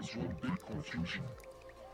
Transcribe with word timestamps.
is 0.00 0.16
one 0.16 0.34
big 0.42 0.66
confusion. 0.66 1.22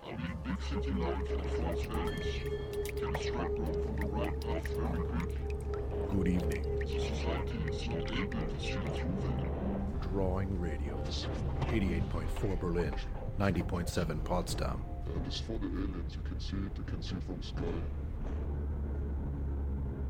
We 0.04 0.12
in 0.12 0.18
big 0.44 0.62
city 0.62 0.92
life 0.92 1.30
or 1.30 1.48
false 1.62 1.82
Vegas? 1.86 2.98
Can 2.98 3.14
a 3.14 3.18
straight 3.18 3.58
road 3.58 3.84
from 3.84 3.96
the 3.96 4.06
right 4.06 4.40
path 4.40 4.68
very 4.68 5.06
quick? 5.08 6.10
Good 6.10 6.28
evening. 6.28 6.78
The 6.78 6.86
society 6.86 7.58
is 7.68 7.88
not 7.88 8.12
able 8.12 8.46
to 8.46 8.60
see 8.60 8.72
through 8.72 9.16
them. 9.22 9.50
Drawing 10.12 10.60
radios. 10.60 11.26
88.4 11.62 12.60
Berlin, 12.60 12.94
90.7 13.38 14.24
Potsdam. 14.24 14.82
And 15.14 15.26
as 15.26 15.40
for 15.40 15.58
the 15.58 15.66
aliens, 15.66 16.14
you 16.14 16.22
can 16.22 16.40
see 16.40 16.56
it, 16.56 16.76
you 16.76 16.84
can 16.86 17.02
see 17.02 17.16
from 17.26 17.42
sky. 17.42 17.62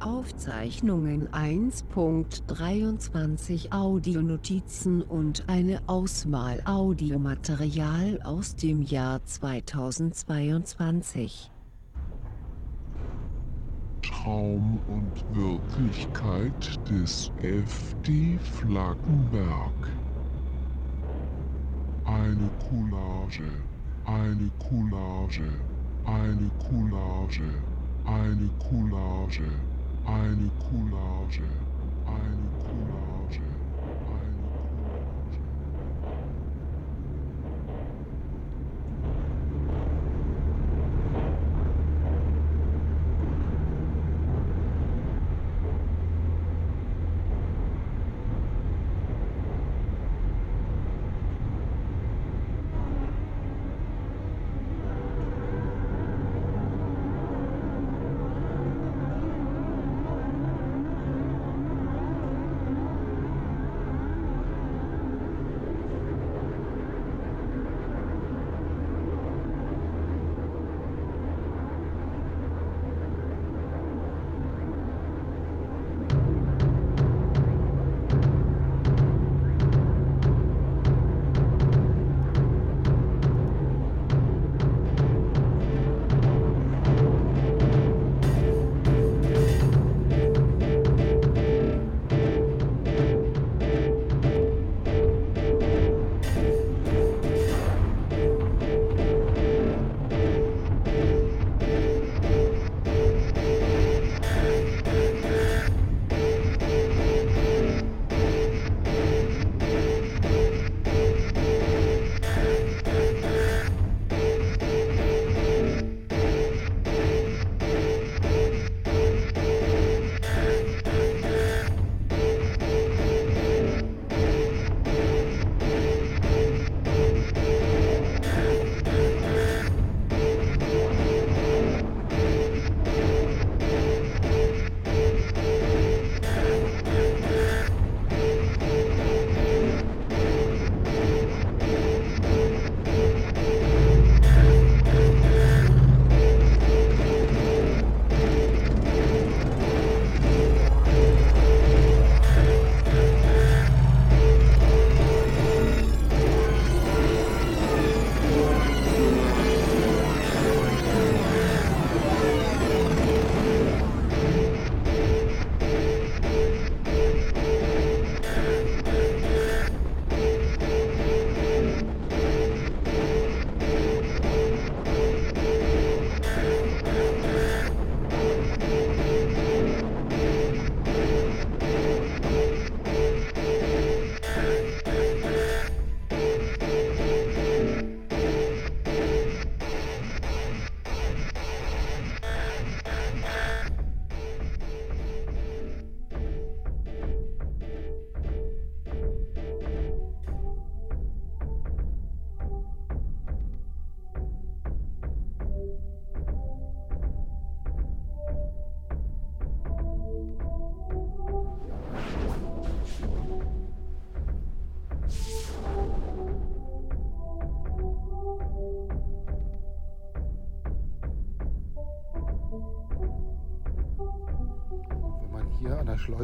Aufzeichnungen 0.01 1.29
1.23 1.29 3.73
Audionotizen 3.73 5.03
und 5.03 5.49
eine 5.49 5.81
Auswahl 5.87 6.61
Audiomaterial 6.67 8.21
aus 8.23 8.57
dem 8.57 8.83
Jahr 8.83 9.25
2022. 9.25 11.51
Traum 14.03 14.79
und 14.89 15.25
Wirklichkeit 15.35 16.79
des 16.91 17.33
FD 17.41 18.39
Flaggenberg. 18.39 19.73
Eine 22.05 22.51
Coulage, 22.69 23.49
eine 24.05 24.51
Coulage, 24.59 25.49
eine 26.05 26.51
Coulage, 26.69 27.49
eine 28.05 28.51
Coulage, 28.59 29.49
eine 30.07 30.51
Coulage, 30.71 31.43
eine 32.07 32.49
Coulage, 32.63 33.06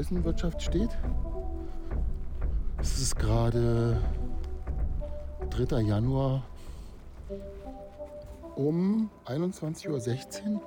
Schleusenwirtschaft 0.03 0.61
steht, 0.61 0.91
es 2.81 3.01
ist 3.01 3.15
gerade 3.17 4.03
3. 5.51 5.81
Januar 5.83 6.43
um 8.57 9.11
21.16 9.27 10.55
Uhr 10.55 10.61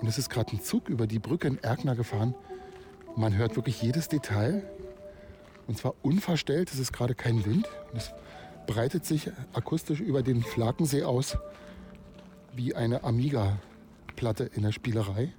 und 0.00 0.08
es 0.08 0.18
ist 0.18 0.30
gerade 0.30 0.56
ein 0.56 0.60
Zug 0.60 0.88
über 0.88 1.06
die 1.06 1.20
Brücke 1.20 1.46
in 1.46 1.62
Erkner 1.62 1.94
gefahren. 1.94 2.34
Man 3.14 3.36
hört 3.36 3.54
wirklich 3.54 3.80
jedes 3.82 4.08
Detail 4.08 4.64
und 5.68 5.78
zwar 5.78 5.94
unverstellt. 6.02 6.72
Es 6.72 6.80
ist 6.80 6.92
gerade 6.92 7.14
kein 7.14 7.44
Wind 7.44 7.68
es 7.94 8.12
breitet 8.66 9.06
sich 9.06 9.30
akustisch 9.52 10.00
über 10.00 10.22
den 10.24 10.42
Flakensee 10.42 11.04
aus 11.04 11.38
wie 12.56 12.74
eine 12.74 13.04
Amiga-Platte 13.04 14.50
in 14.54 14.62
der 14.62 14.72
Spielerei. 14.72 15.32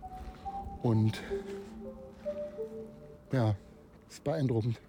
Und 0.81 1.21
ja, 3.31 3.55
ist 4.09 4.23
beeindruckend. 4.23 4.79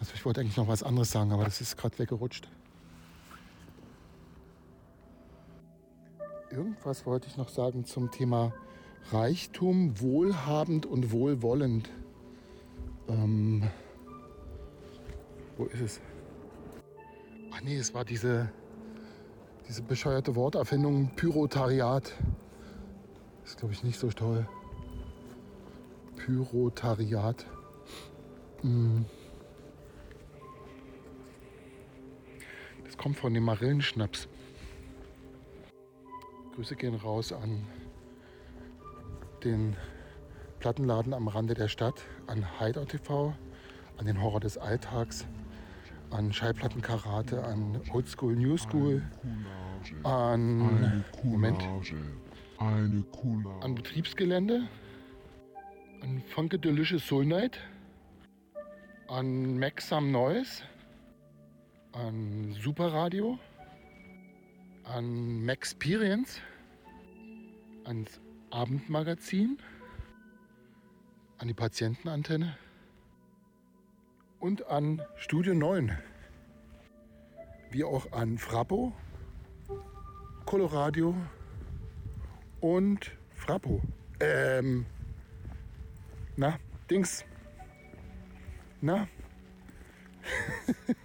Also 0.00 0.12
ich 0.14 0.24
wollte 0.24 0.40
eigentlich 0.40 0.56
noch 0.56 0.68
was 0.68 0.82
anderes 0.82 1.10
sagen, 1.10 1.32
aber 1.32 1.44
das 1.44 1.60
ist 1.60 1.76
gerade 1.76 1.98
weggerutscht. 1.98 2.48
Irgendwas 6.50 7.04
wollte 7.04 7.28
ich 7.28 7.36
noch 7.36 7.48
sagen 7.48 7.84
zum 7.84 8.10
Thema 8.10 8.52
Reichtum, 9.12 10.00
wohlhabend 10.00 10.86
und 10.86 11.12
wohlwollend. 11.12 11.90
Ähm, 13.08 13.68
wo 15.56 15.64
ist 15.66 15.80
es? 15.80 16.00
Ach 17.52 17.60
nee, 17.62 17.76
es 17.76 17.92
war 17.92 18.04
diese, 18.04 18.50
diese 19.68 19.82
bescheuerte 19.82 20.36
Worterfindung 20.36 21.10
Pyrotariat. 21.16 22.12
Ist, 23.44 23.58
glaube 23.58 23.74
ich, 23.74 23.82
nicht 23.82 23.98
so 23.98 24.08
toll. 24.10 24.46
Pyrotariat. 26.18 27.46
Hm. 28.62 29.06
Das 32.84 32.96
kommt 32.96 33.16
von 33.16 33.32
dem 33.32 33.44
Marillenschnaps. 33.44 34.28
Grüße 36.54 36.76
gehen 36.76 36.94
raus 36.96 37.32
an 37.32 37.64
den 39.44 39.76
Plattenladen 40.58 41.14
am 41.14 41.28
Rande 41.28 41.54
der 41.54 41.68
Stadt, 41.68 42.02
an 42.26 42.44
Hideout 42.58 42.86
TV, 42.86 43.32
an 43.96 44.06
den 44.06 44.20
Horror 44.20 44.40
des 44.40 44.58
Alltags, 44.58 45.24
an 46.10 46.32
Schallplattenkarate, 46.32 47.44
an 47.44 47.80
Oldschool 47.92 48.34
New 48.34 48.56
School, 48.56 49.02
an 50.02 51.04
Moment, 51.22 51.62
an 52.58 53.74
Betriebsgelände, 53.76 54.68
an 56.08 56.22
Funkedelicious 56.34 57.06
Soul 57.06 57.24
Night, 57.26 57.58
an 59.08 59.58
Maxam 59.58 60.10
Noise, 60.10 60.62
an 61.92 62.56
Superradio, 62.58 63.38
an 64.84 65.44
Maxperience, 65.44 66.40
ans 67.84 68.20
Abendmagazin, 68.50 69.58
an 71.36 71.48
die 71.48 71.54
Patientenantenne. 71.54 72.56
Und 74.40 74.66
an 74.68 75.02
Studio 75.16 75.52
9, 75.52 75.98
wie 77.70 77.84
auch 77.84 78.12
an 78.12 78.38
Frappo, 78.38 78.94
Coloradio. 80.46 81.14
Und 82.60 83.12
Frappo. 83.34 83.82
Ähm, 84.20 84.86
na, 86.38 86.58
Dings. 86.88 87.24
Na? 88.80 89.08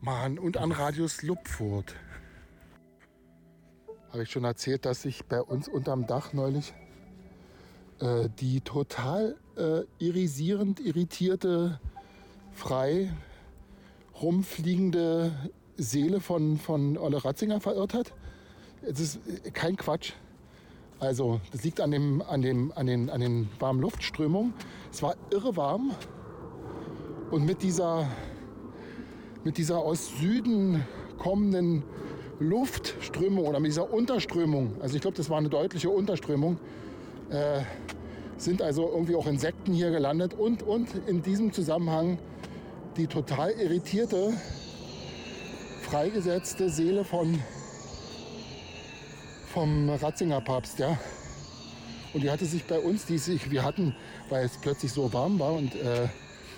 Mann, 0.00 0.38
und 0.38 0.56
an 0.56 0.72
Radius 0.72 1.22
Lupfurt. 1.22 1.94
Habe 4.10 4.22
ich 4.22 4.30
schon 4.30 4.44
erzählt, 4.44 4.86
dass 4.86 5.04
ich 5.04 5.26
bei 5.26 5.42
uns 5.42 5.68
unterm 5.68 6.06
Dach 6.06 6.32
neulich 6.32 6.72
äh, 8.00 8.30
die 8.40 8.62
total 8.62 9.36
äh, 9.56 9.82
irisierend 9.98 10.80
irritierte, 10.80 11.78
frei 12.52 13.12
rumfliegende 14.20 15.50
Seele 15.76 16.20
von, 16.20 16.56
von 16.56 16.96
Olle 16.96 17.22
Ratzinger 17.22 17.60
verirrt 17.60 17.92
hat? 17.92 18.14
Es 18.80 19.00
ist 19.00 19.20
äh, 19.28 19.50
kein 19.50 19.76
Quatsch. 19.76 20.14
Also, 21.00 21.40
das 21.52 21.62
liegt 21.62 21.80
an, 21.80 21.92
dem, 21.92 22.22
an, 22.22 22.42
dem, 22.42 22.72
an, 22.74 22.86
den, 22.86 23.08
an 23.08 23.20
den 23.20 23.48
warmen 23.60 23.80
Luftströmungen. 23.80 24.52
Es 24.90 25.00
war 25.02 25.14
irre 25.30 25.56
warm. 25.56 25.92
Und 27.30 27.44
mit 27.44 27.62
dieser, 27.62 28.08
mit 29.44 29.58
dieser 29.58 29.78
aus 29.78 30.18
Süden 30.18 30.84
kommenden 31.18 31.84
Luftströmung 32.40 33.46
oder 33.46 33.60
mit 33.60 33.70
dieser 33.70 33.92
Unterströmung, 33.92 34.74
also 34.80 34.96
ich 34.96 35.02
glaube, 35.02 35.16
das 35.16 35.30
war 35.30 35.38
eine 35.38 35.48
deutliche 35.48 35.90
Unterströmung, 35.90 36.58
äh, 37.30 37.60
sind 38.36 38.62
also 38.62 38.88
irgendwie 38.88 39.14
auch 39.14 39.26
Insekten 39.26 39.72
hier 39.72 39.90
gelandet 39.90 40.34
und, 40.34 40.62
und 40.62 40.88
in 41.06 41.22
diesem 41.22 41.52
Zusammenhang 41.52 42.18
die 42.96 43.06
total 43.06 43.50
irritierte, 43.52 44.32
freigesetzte 45.82 46.70
Seele 46.70 47.04
von, 47.04 47.40
vom 49.58 49.90
Ratzinger 49.90 50.40
Papst, 50.40 50.78
ja. 50.78 50.96
Und 52.14 52.22
die 52.22 52.30
hatte 52.30 52.46
sich 52.46 52.62
bei 52.66 52.78
uns, 52.78 53.06
die 53.06 53.18
sich, 53.18 53.50
wir 53.50 53.64
hatten, 53.64 53.92
weil 54.28 54.44
es 54.44 54.56
plötzlich 54.56 54.92
so 54.92 55.12
warm 55.12 55.40
war 55.40 55.54
und 55.54 55.74
äh, 55.74 56.06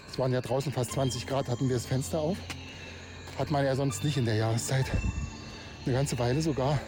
es 0.07 0.19
waren 0.19 0.35
ja 0.35 0.43
draußen 0.43 0.71
fast 0.71 0.93
20 0.93 1.27
Grad, 1.27 1.49
hatten 1.49 1.67
wir 1.71 1.77
das 1.77 1.87
Fenster 1.87 2.21
auf. 2.21 2.37
Hat 3.39 3.51
man 3.51 3.65
ja 3.65 3.75
sonst 3.75 4.05
nicht 4.05 4.19
in 4.19 4.27
der 4.27 4.35
Jahreszeit. 4.35 4.85
Eine 5.87 5.95
ganze 5.95 6.19
Weile 6.19 6.43
sogar. 6.43 6.79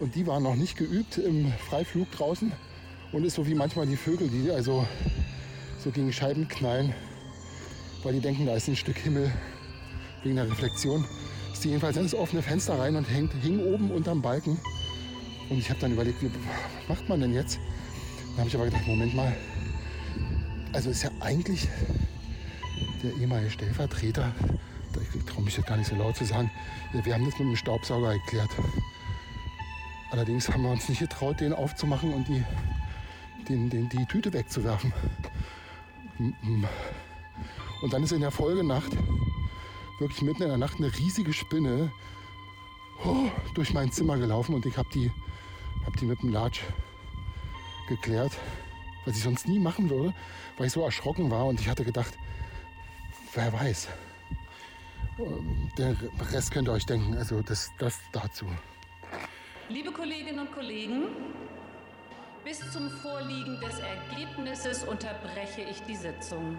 Und 0.00 0.16
die 0.16 0.26
waren 0.26 0.42
noch 0.42 0.56
nicht 0.56 0.76
geübt 0.76 1.18
im 1.18 1.52
Freiflug 1.68 2.10
draußen 2.10 2.50
und 3.12 3.22
ist 3.22 3.36
so 3.36 3.46
wie 3.46 3.54
manchmal 3.54 3.86
die 3.86 3.96
Vögel, 3.96 4.28
die 4.28 4.50
also 4.50 4.84
so 5.78 5.92
gegen 5.92 6.12
Scheiben 6.12 6.48
knallen, 6.48 6.92
weil 8.02 8.14
die 8.14 8.20
denken, 8.20 8.44
da 8.44 8.56
ist 8.56 8.66
ein 8.66 8.74
Stück 8.74 8.98
Himmel 8.98 9.30
wegen 10.24 10.34
der 10.34 10.50
Reflexion. 10.50 11.04
Ist 11.52 11.62
die 11.62 11.68
jedenfalls 11.68 11.96
ins 11.96 12.12
offene 12.12 12.42
Fenster 12.42 12.76
rein 12.76 12.96
und 12.96 13.04
hängt, 13.04 13.32
hing 13.34 13.60
oben 13.60 13.92
unterm 13.92 14.20
Balken. 14.20 14.58
Und 15.50 15.58
ich 15.58 15.68
habe 15.68 15.80
dann 15.80 15.92
überlegt, 15.92 16.22
wie, 16.22 16.30
was 16.32 16.88
macht 16.88 17.08
man 17.08 17.20
denn 17.20 17.34
jetzt? 17.34 17.58
Dann 18.30 18.38
habe 18.38 18.48
ich 18.48 18.54
aber 18.54 18.64
gedacht, 18.66 18.86
Moment 18.86 19.14
mal. 19.14 19.36
Also 20.72 20.90
ist 20.90 21.02
ja 21.02 21.10
eigentlich 21.20 21.68
der 23.02 23.12
ehemalige 23.16 23.50
Stellvertreter, 23.50 24.32
ich 25.14 25.24
traue 25.24 25.44
mich 25.44 25.56
jetzt 25.56 25.66
gar 25.66 25.76
nicht 25.76 25.88
so 25.88 25.96
laut 25.96 26.16
zu 26.16 26.24
sagen, 26.24 26.50
wir 26.92 27.14
haben 27.14 27.24
das 27.24 27.38
mit 27.38 27.48
dem 27.48 27.56
Staubsauger 27.56 28.12
geklärt. 28.14 28.50
Allerdings 30.10 30.48
haben 30.48 30.62
wir 30.62 30.70
uns 30.70 30.88
nicht 30.88 31.00
getraut, 31.00 31.40
den 31.40 31.52
aufzumachen 31.52 32.12
und 32.12 32.28
die, 32.28 32.44
den, 33.48 33.70
den, 33.70 33.88
die 33.88 34.04
Tüte 34.06 34.32
wegzuwerfen. 34.32 34.92
Und 36.18 37.92
dann 37.92 38.02
ist 38.02 38.12
in 38.12 38.20
der 38.20 38.30
Folgenacht, 38.30 38.92
wirklich 39.98 40.22
mitten 40.22 40.42
in 40.42 40.48
der 40.48 40.58
Nacht, 40.58 40.78
eine 40.78 40.96
riesige 40.96 41.32
Spinne 41.32 41.90
oh, 43.04 43.30
durch 43.54 43.72
mein 43.72 43.90
Zimmer 43.90 44.18
gelaufen 44.18 44.54
und 44.54 44.66
ich 44.66 44.76
habe 44.76 44.88
die, 44.92 45.10
hab 45.86 45.96
die 45.96 46.04
mit 46.06 46.20
dem 46.22 46.30
Latsch 46.30 46.60
geklärt, 47.88 48.32
was 49.04 49.16
ich 49.16 49.22
sonst 49.22 49.48
nie 49.48 49.58
machen 49.58 49.90
würde, 49.90 50.14
weil 50.56 50.66
ich 50.66 50.72
so 50.72 50.82
erschrocken 50.82 51.30
war 51.30 51.46
und 51.46 51.60
ich 51.60 51.68
hatte 51.68 51.84
gedacht, 51.84 52.16
wer 53.34 53.52
weiß. 53.52 53.88
Der 55.76 55.96
Rest 56.32 56.50
könnt 56.52 56.68
ihr 56.68 56.72
euch 56.72 56.86
denken, 56.86 57.16
also 57.16 57.42
das, 57.42 57.70
das 57.78 57.98
dazu. 58.12 58.46
Liebe 59.68 59.92
Kolleginnen 59.92 60.38
und 60.40 60.52
Kollegen, 60.52 61.08
bis 62.44 62.58
zum 62.70 62.88
Vorliegen 62.90 63.60
des 63.60 63.78
Ergebnisses 63.80 64.84
unterbreche 64.84 65.62
ich 65.62 65.82
die 65.82 65.96
Sitzung. 65.96 66.56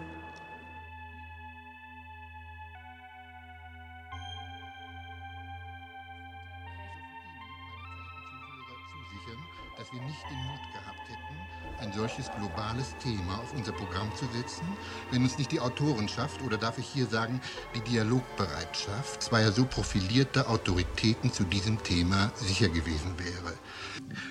Dass 9.92 10.00
wir 10.00 10.06
nicht 10.06 10.22
den 10.30 10.38
Mut 10.46 10.60
gehabt 10.72 11.08
hätten, 11.08 11.80
ein 11.80 11.92
solches 11.92 12.30
globales 12.36 12.96
Thema 12.98 13.38
auf 13.38 13.52
unser 13.54 13.72
Programm 13.72 14.14
zu 14.16 14.26
setzen, 14.26 14.66
wenn 15.10 15.22
uns 15.22 15.38
nicht 15.38 15.52
die 15.52 15.60
Autorenschaft 15.60 16.42
oder 16.42 16.56
darf 16.56 16.78
ich 16.78 16.86
hier 16.86 17.06
sagen, 17.06 17.40
die 17.74 17.80
Dialogbereitschaft 17.80 19.22
zweier 19.22 19.52
so 19.52 19.64
profilierter 19.64 20.48
Autoritäten 20.48 21.32
zu 21.32 21.44
diesem 21.44 21.82
Thema 21.82 22.32
sicher 22.36 22.68
gewesen 22.68 23.18
wäre. 23.18 23.54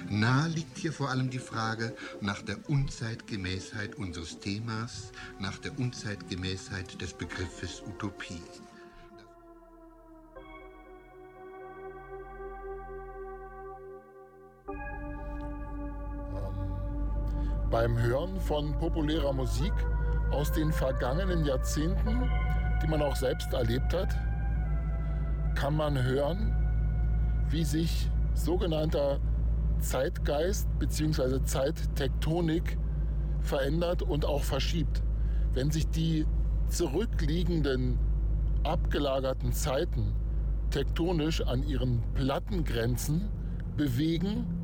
Nahe 0.10 0.50
liegt 0.50 0.77
hier 0.77 0.94
vor 0.94 1.10
allem 1.10 1.30
die 1.30 1.39
Frage 1.39 1.96
nach 2.22 2.41
der 2.41 2.58
Unzeitgemäßheit 2.70 3.96
unseres 3.96 4.39
Themas, 4.39 5.12
nach 5.39 5.58
der 5.58 5.77
Unzeitgemäßheit 5.77 7.01
des 7.01 7.13
Begriffes 7.13 7.82
Utopie. 7.86 8.41
Beim 17.72 17.98
Hören 17.98 18.38
von 18.42 18.78
populärer 18.78 19.32
Musik 19.32 19.72
aus 20.30 20.51
den 20.51 20.74
vergangenen 20.74 21.46
Jahrzehnten, 21.46 22.30
die 22.84 22.88
man 22.88 23.01
auch 23.01 23.16
selbst 23.16 23.54
erlebt 23.54 23.94
hat, 23.94 24.13
kann 25.56 25.78
man 25.78 26.04
hören, 26.04 26.54
wie 27.50 27.63
sich 27.63 28.10
sogenannter 28.34 29.20
Zeitgeist 29.80 30.68
bzw. 30.80 31.44
Zeittektonik 31.44 32.78
verändert 33.40 34.04
und 34.04 34.25
auch 34.25 34.44
verschiebt. 34.44 35.01
Wenn 35.54 35.72
sich 35.72 35.88
die 35.88 36.25
zurückliegenden, 36.68 37.98
abgelagerten 38.63 39.54
Zeiten 39.54 40.13
tektonisch 40.72 41.42
an 41.42 41.63
ihren 41.63 42.04
Plattengrenzen 42.16 43.30
bewegen, 43.78 44.61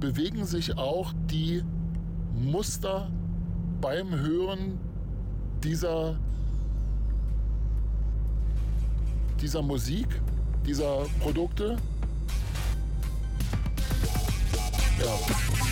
bewegen 0.00 0.44
sich 0.44 0.76
auch 0.76 1.12
die 1.30 1.62
Muster 2.34 3.10
beim 3.80 4.14
Hören 4.14 4.78
dieser, 5.62 6.16
dieser 9.40 9.62
Musik, 9.62 10.08
dieser 10.66 11.06
Produkte. 11.20 11.76
Ja. 14.98 15.65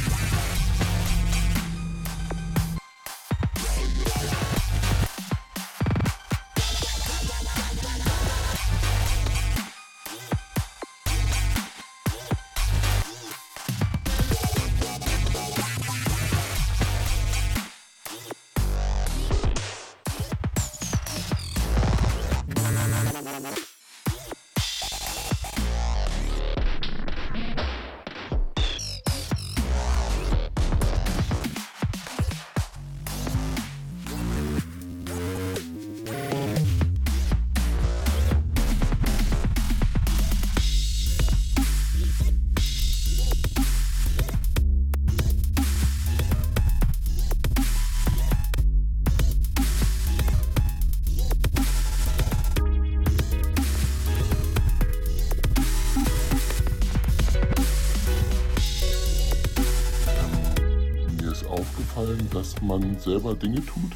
Selber 63.04 63.34
Dinge 63.34 63.64
tut, 63.64 63.92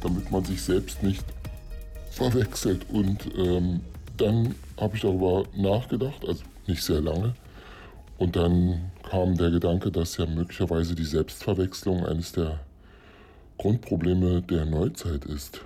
damit 0.00 0.30
man 0.30 0.44
sich 0.44 0.62
selbst 0.62 1.02
nicht 1.02 1.24
verwechselt. 2.10 2.86
Und 2.90 3.28
ähm, 3.36 3.80
dann 4.16 4.54
habe 4.80 4.96
ich 4.96 5.02
darüber 5.02 5.44
nachgedacht, 5.56 6.26
also 6.26 6.42
nicht 6.66 6.82
sehr 6.82 7.00
lange. 7.00 7.34
Und 8.18 8.36
dann 8.36 8.90
kam 9.08 9.36
der 9.36 9.50
Gedanke, 9.50 9.90
dass 9.90 10.16
ja 10.16 10.26
möglicherweise 10.26 10.94
die 10.94 11.04
Selbstverwechslung 11.04 12.06
eines 12.06 12.32
der 12.32 12.60
Grundprobleme 13.58 14.42
der 14.42 14.64
Neuzeit 14.64 15.24
ist. 15.24 15.60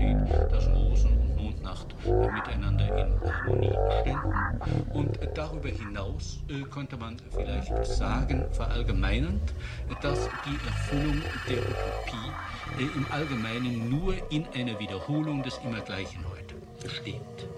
Besteht, 0.00 0.52
dass 0.52 0.68
Rosen 0.68 1.18
und 1.18 1.36
Mondnacht 1.36 1.86
äh, 2.06 2.32
miteinander 2.32 2.98
in 2.98 3.20
Harmonie 3.20 3.72
ständen. 4.00 4.90
Und 4.92 5.18
darüber 5.34 5.68
hinaus 5.68 6.40
äh, 6.48 6.62
könnte 6.62 6.96
man 6.96 7.16
vielleicht 7.30 7.84
sagen, 7.86 8.44
verallgemeinernd, 8.52 9.54
dass 10.02 10.28
die 10.44 10.58
Erfüllung 10.66 11.22
der 11.48 11.58
Utopie 11.58 12.32
äh, 12.78 12.96
im 12.96 13.06
Allgemeinen 13.10 13.88
nur 13.88 14.14
in 14.30 14.46
einer 14.54 14.78
Wiederholung 14.78 15.42
des 15.42 15.58
Immergleichen 15.58 16.24
heute 16.30 16.54
besteht. 16.82 17.48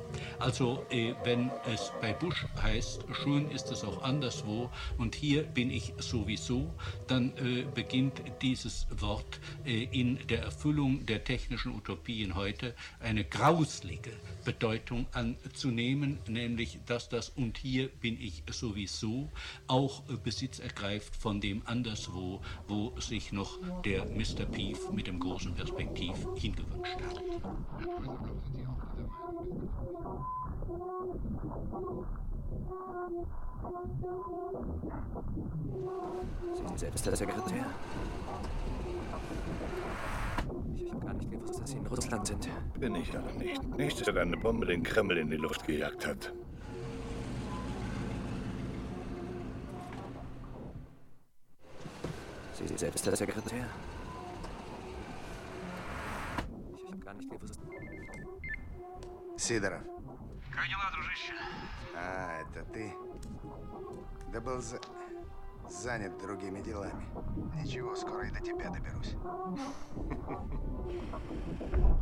Also 0.42 0.84
äh, 0.90 1.14
wenn 1.22 1.52
es 1.72 1.92
bei 2.00 2.12
Bush 2.12 2.46
heißt, 2.60 3.04
schön 3.12 3.48
ist 3.52 3.70
es 3.70 3.84
auch 3.84 4.02
anderswo 4.02 4.72
und 4.98 5.14
hier 5.14 5.44
bin 5.44 5.70
ich 5.70 5.94
sowieso, 5.98 6.68
dann 7.06 7.32
äh, 7.36 7.64
beginnt 7.72 8.20
dieses 8.42 8.88
Wort 8.90 9.38
äh, 9.64 9.84
in 9.84 10.18
der 10.26 10.42
Erfüllung 10.42 11.06
der 11.06 11.22
technischen 11.22 11.76
Utopien 11.76 12.34
heute 12.34 12.74
eine 12.98 13.24
grauslige 13.24 14.10
Bedeutung 14.44 15.06
anzunehmen, 15.12 16.18
nämlich 16.26 16.80
dass 16.86 17.08
das 17.08 17.28
und 17.28 17.56
hier 17.56 17.88
bin 17.88 18.20
ich 18.20 18.42
sowieso 18.50 19.30
auch 19.68 20.02
äh, 20.08 20.16
Besitz 20.16 20.58
ergreift 20.58 21.14
von 21.14 21.40
dem 21.40 21.62
anderswo, 21.66 22.42
wo 22.66 22.98
sich 22.98 23.30
noch 23.30 23.60
der 23.84 24.06
Mr. 24.06 24.44
Peeve 24.50 24.92
mit 24.92 25.06
dem 25.06 25.20
großen 25.20 25.54
Perspektiv 25.54 26.16
hingewünscht 26.34 26.96
hat. 27.00 27.22
Sie 36.54 36.58
sind 36.66 36.78
selbst 36.78 37.06
der 37.06 37.16
Sekretär. 37.16 37.66
Ich, 40.74 40.82
ich 40.82 41.00
gar 41.00 41.12
nicht 41.14 41.30
gewusst, 41.30 41.60
dass 41.60 41.70
Sie 41.70 41.76
in 41.76 41.86
Russland 41.86 42.26
sind. 42.26 42.48
Bin 42.78 42.94
ich 42.94 43.16
aber 43.16 43.32
nicht. 43.32 43.62
Nicht, 43.76 44.06
dass 44.06 44.16
eine 44.16 44.36
Bombe 44.36 44.66
den 44.66 44.82
Kreml 44.82 45.18
in 45.18 45.30
die 45.30 45.36
Luft 45.36 45.66
gejagt 45.66 46.06
hat. 46.06 46.32
Sie 52.54 52.66
sind 52.66 52.78
selbst 52.78 53.06
der 53.06 53.16
Sekretär. 53.16 53.66
Ich, 56.74 56.94
ich 56.94 57.00
gar 57.00 57.14
nicht 57.14 57.30
gewusst. 57.30 57.60
Sidorov, 59.36 59.82
Как 60.54 60.68
дела, 60.68 60.90
дружище? 60.92 61.32
А, 61.96 62.42
это 62.42 62.64
ты? 62.72 62.94
Да 64.32 64.40
был 64.40 64.60
за... 64.60 64.78
занят 65.68 66.18
другими 66.20 66.60
делами. 66.60 67.06
Ничего, 67.62 67.94
скоро 67.94 68.26
и 68.26 68.30
до 68.30 68.40
тебя 68.40 68.70
доберусь. 68.70 69.16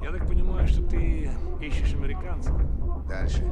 Я 0.02 0.10
так 0.10 0.26
понимаю, 0.26 0.66
что 0.66 0.82
ты 0.88 1.30
ищешь 1.60 1.94
американцев. 1.94 2.56
Дальше. 3.06 3.44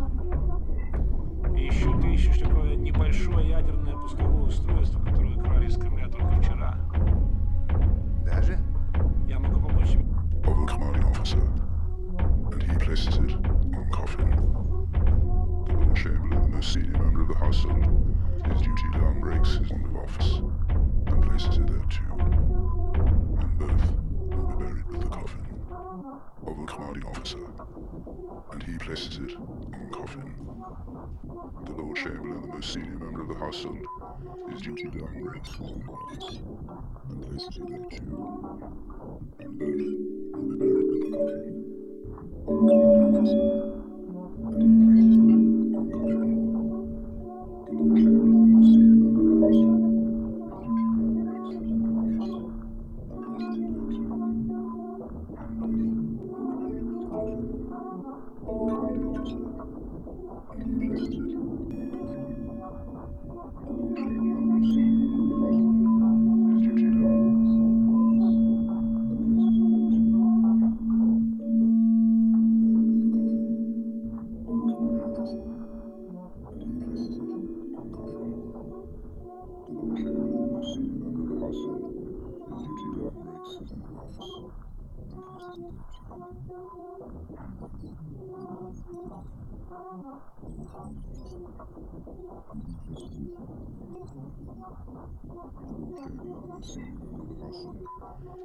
И 1.56 1.66
еще 1.66 1.98
ты 2.00 2.14
ищешь 2.14 2.38
такое 2.38 2.74
небольшое 2.76 3.48
ядерное 3.48 3.94
пусковое 3.94 4.42
устройство, 4.48 5.04
которое 5.04 5.36
украли 5.36 5.66
из 5.66 5.76
Кремля 5.76 6.08
только 6.08 6.40
вчера. 6.40 6.78
Даже? 8.24 8.58
Я 9.26 9.38
могу 9.38 9.60
помочь 9.68 9.90
тебе. 9.92 10.04
A 10.44 10.50
commanding 10.66 11.04
officer, 11.04 11.42
and 12.52 12.62
he 12.62 12.78
places 12.78 13.18
it 13.18 13.34
on 13.34 13.90
coffin. 13.92 14.67
The 15.78 15.84
Lord 15.84 15.96
Chamberlain, 15.96 16.42
the 16.42 16.48
most 16.56 16.72
senior 16.72 16.90
member 16.98 17.22
of 17.22 17.28
the 17.28 17.34
household, 17.36 18.16
his 18.46 18.62
duty 18.62 18.88
long 18.94 19.20
breaks 19.20 19.54
his 19.58 19.70
end 19.70 19.86
of 19.86 19.94
office, 19.96 20.40
and 21.06 21.22
places 21.22 21.56
it 21.58 21.66
there 21.68 21.84
too. 21.88 22.02
And 23.38 23.58
both 23.58 23.92
will 24.28 24.46
be 24.48 24.64
buried 24.64 24.86
with 24.88 25.00
the 25.02 25.08
coffin 25.08 25.46
of 25.70 26.58
a 26.58 26.66
commanding 26.66 27.04
officer, 27.04 27.38
and 28.50 28.62
he 28.64 28.76
places 28.78 29.18
it 29.18 29.36
on 29.36 29.88
coffin. 29.92 30.34
The 31.64 31.72
Lord 31.72 31.96
Chamberlain, 31.96 32.42
the 32.42 32.48
most 32.48 32.72
senior 32.72 32.98
member 32.98 33.22
of 33.22 33.28
the 33.28 33.36
household, 33.36 33.86
his 34.50 34.60
duty 34.62 34.88
long 34.98 35.22
breaks 35.22 35.50
his 35.50 35.70
end 35.70 35.82
of 35.84 35.90
office, 35.90 36.40
and 37.08 37.22
places 37.22 37.56
it 37.56 37.68
there 37.68 37.86
too. 37.98 38.60
And 39.38 39.56
both 39.56 39.78
will 40.34 40.48
be 40.48 40.56
buried 40.56 40.88
with 40.90 41.02
the 41.02 41.16
coffin 41.16 41.54
of 42.48 42.54
a 42.54 42.66
commanding 42.66 43.16
officer, 43.16 43.67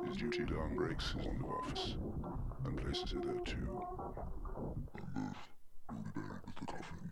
is 0.08 0.18
duty 0.18 0.46
to 0.46 0.56
long 0.56 0.76
breaks 0.76 1.12
his 1.12 1.26
the 1.26 1.46
office 1.46 1.96
and 2.66 2.78
places 2.82 3.12
hitherto 3.12 3.82
unmoved 5.16 5.38
will 5.90 5.98
be 6.04 6.10
buried 6.16 6.42
with 6.46 6.56
the 6.56 6.66
coffin 6.66 7.12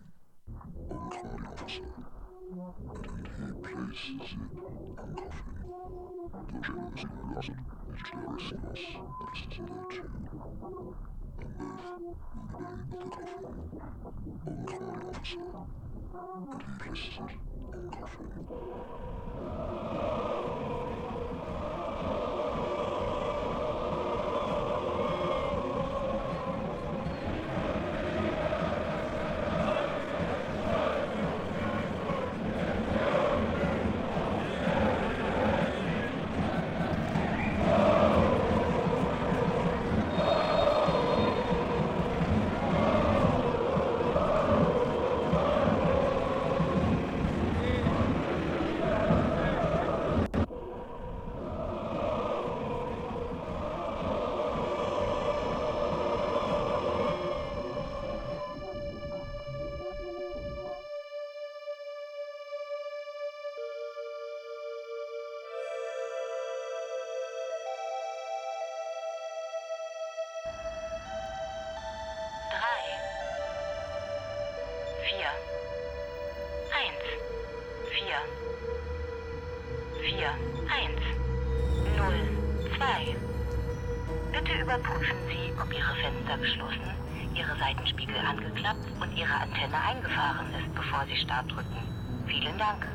of 0.90 1.10
the 1.10 1.18
commanding 1.18 1.48
officer, 1.48 1.90
and 3.08 3.28
he 3.28 3.52
places 3.62 4.22
it 4.22 4.38
and 4.98 5.18
coffin. 5.18 5.56
Though 6.52 6.62
generously 6.62 7.10
reluctant, 7.24 7.58
is 7.94 8.02
generous 8.10 8.52
in 8.52 8.62
us, 8.70 8.84
places 9.20 9.60
it 9.60 9.68
there 9.68 9.88
too. 9.90 10.10
Officer, 15.12 15.40
and 16.36 16.64
he 16.64 16.90
resisted 16.90 17.30
and 17.74 17.92
cuffed 17.92 18.22
him. 18.22 18.32
Seitenspiegel 87.62 88.18
angeklappt 88.18 88.90
und 89.00 89.16
Ihre 89.16 89.36
Antenne 89.36 89.80
eingefahren 89.88 90.48
ist, 90.56 90.74
bevor 90.74 91.06
Sie 91.06 91.16
Start 91.16 91.46
drücken. 91.52 91.78
Vielen 92.26 92.58
Dank. 92.58 92.88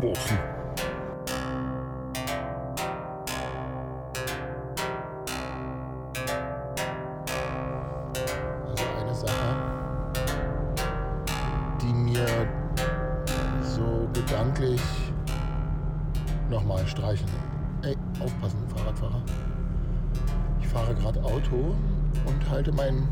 Anpassen. 0.00 0.38
Also 8.68 8.84
eine 8.98 9.14
Sache, 9.14 9.56
die 11.80 11.92
mir 11.92 12.26
so 13.62 14.08
gedanklich 14.12 14.80
nochmal 16.50 16.86
streichen. 16.86 17.28
Ey, 17.82 17.96
aufpassen, 18.20 18.58
Fahrradfahrer. 18.74 19.22
Ich 20.60 20.68
fahre 20.68 20.94
gerade 20.94 21.22
Auto 21.22 21.74
und 22.26 22.50
halte 22.50 22.72
mein 22.72 23.08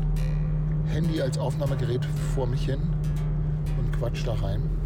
Handy 0.87 1.21
als 1.21 1.37
Aufnahmegerät 1.37 2.05
vor 2.35 2.47
mich 2.47 2.65
hin 2.65 2.81
und 3.77 3.91
quatsch 3.97 4.25
da 4.25 4.33
rein. 4.33 4.78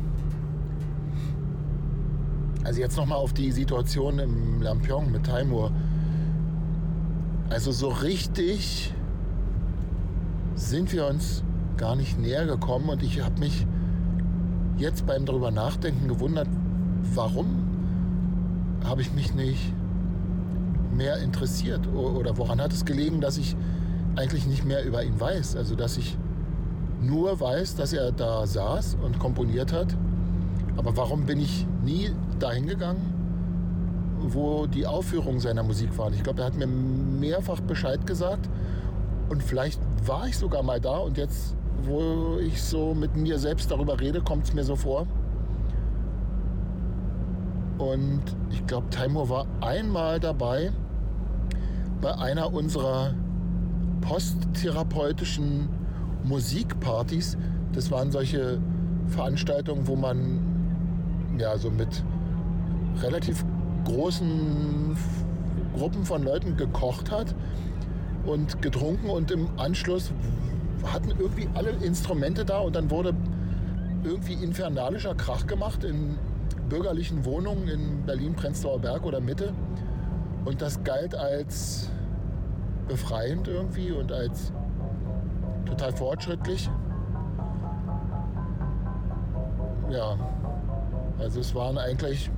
Also 2.64 2.80
jetzt 2.80 2.96
nochmal 2.98 3.18
auf 3.18 3.34
die 3.34 3.52
Situation 3.52 4.20
im 4.20 4.62
Lampion 4.62 5.12
mit 5.12 5.26
Taimur. 5.26 5.72
Also 7.50 7.72
so 7.72 7.90
richtig 7.90 8.94
sind 10.56 10.94
wir 10.94 11.08
uns 11.08 11.44
gar 11.78 11.96
nicht 11.96 12.18
näher 12.20 12.46
gekommen 12.46 12.90
und 12.90 13.04
ich 13.04 13.22
habe 13.22 13.40
mich 13.40 13.66
jetzt 14.78 15.06
beim 15.06 15.26
drüber 15.26 15.52
nachdenken 15.52 16.08
gewundert, 16.08 16.48
warum 17.14 17.48
habe 18.86 19.02
ich 19.02 19.14
mich 19.14 19.34
nicht 19.34 19.74
mehr 20.94 21.18
interessiert 21.18 21.88
oder 21.88 22.38
woran 22.38 22.62
hat 22.62 22.72
es 22.72 22.86
gelegen, 22.86 23.20
dass 23.20 23.38
ich 23.38 23.56
eigentlich 24.16 24.46
nicht 24.46 24.64
mehr 24.64 24.86
über 24.86 25.04
ihn 25.04 25.20
weiß, 25.20 25.56
also 25.56 25.76
dass 25.76 25.98
ich 25.98 26.18
nur 27.02 27.40
weiß, 27.40 27.76
dass 27.76 27.94
er 27.94 28.12
da 28.12 28.46
saß 28.46 28.98
und 29.04 29.20
komponiert 29.20 29.74
hat, 29.74 29.98
aber 30.78 30.96
warum 30.98 31.26
bin 31.26 31.40
ich 31.40 31.66
nie 31.84 32.12
dahin 32.40 32.68
gegangen, 32.68 33.14
wo 34.20 34.66
die 34.66 34.86
Aufführungen 34.88 35.40
seiner 35.40 35.64
Musik 35.64 35.98
waren? 35.98 36.14
Ich 36.14 36.24
glaube, 36.24 36.42
er 36.42 36.48
hat 36.48 36.56
mir 36.56 36.68
mehrfach 36.68 37.60
Bescheid 37.62 38.06
gesagt 38.08 38.50
und 39.30 39.44
vielleicht 39.44 39.80
war 40.06 40.28
ich 40.28 40.38
sogar 40.38 40.64
mal 40.64 40.80
da 40.80 40.98
und 40.98 41.18
jetzt, 41.18 41.56
wo 41.84 42.38
ich 42.40 42.62
so 42.62 42.94
mit 42.94 43.16
mir 43.16 43.40
selbst 43.40 43.72
darüber 43.72 44.00
rede, 44.00 44.22
kommt 44.22 44.46
es 44.46 44.54
mir 44.54 44.64
so 44.64 44.76
vor. 44.76 45.08
Und 47.78 48.22
ich 48.52 48.66
glaube, 48.68 48.90
Taimur 48.90 49.30
war 49.30 49.46
einmal 49.62 50.20
dabei 50.20 50.72
bei 52.02 52.16
einer 52.16 52.54
unserer 52.54 53.14
posttherapeutischen 54.02 55.70
Musikpartys. 56.24 57.38
Das 57.74 57.90
waren 57.92 58.12
solche 58.12 58.60
Veranstaltungen, 59.08 59.88
wo 59.88 59.96
man 59.96 60.53
ja 61.38 61.58
so 61.58 61.70
mit 61.70 62.04
relativ 63.02 63.44
großen 63.86 64.96
Gruppen 65.76 66.06
von 66.06 66.24
Leuten 66.24 66.56
gekocht 66.58 67.12
hat 67.12 67.34
und 68.26 68.62
getrunken 68.62 69.10
und 69.10 69.32
im 69.32 69.48
Anschluss 69.58 70.12
hatten 70.86 71.12
irgendwie 71.12 71.50
alle 71.54 71.72
Instrumente 71.72 72.46
da 72.46 72.60
und 72.60 72.76
dann 72.76 72.90
wurde 72.92 73.14
irgendwie 74.04 74.34
infernalischer 74.34 75.16
Krach 75.16 75.48
gemacht 75.48 75.84
in 75.84 76.18
bürgerlichen 76.70 77.26
Wohnungen 77.26 77.68
in 77.68 78.06
Berlin, 78.06 78.36
Prenzlauer 78.36 78.80
Berg 78.80 79.06
oder 79.06 79.22
Mitte. 79.22 79.54
Und 80.46 80.62
das 80.62 80.84
galt 80.84 81.16
als 81.16 81.90
befreiend 82.88 83.48
irgendwie 83.48 83.92
und 83.92 84.12
als 84.12 84.52
total 85.66 85.94
fortschrittlich. 85.94 86.70
Ja, 89.90 90.18
also 91.24 91.40
es 91.40 91.56
waren 91.56 91.78
eigentlich, 91.78 92.30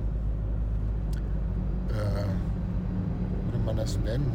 äh, 1.88 1.92
wie 1.92 3.52
würde 3.52 3.64
man 3.64 3.76
das 3.76 3.98
nennen? 3.98 4.32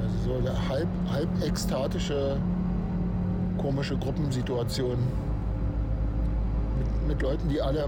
Also 0.00 0.40
so 0.40 0.68
halb, 0.68 0.88
halb 1.10 1.28
ekstatische, 1.44 2.38
komische 3.58 3.96
Gruppensituation 3.98 4.96
mit, 6.78 7.08
mit 7.08 7.22
Leuten, 7.22 7.48
die 7.48 7.60
alle 7.60 7.86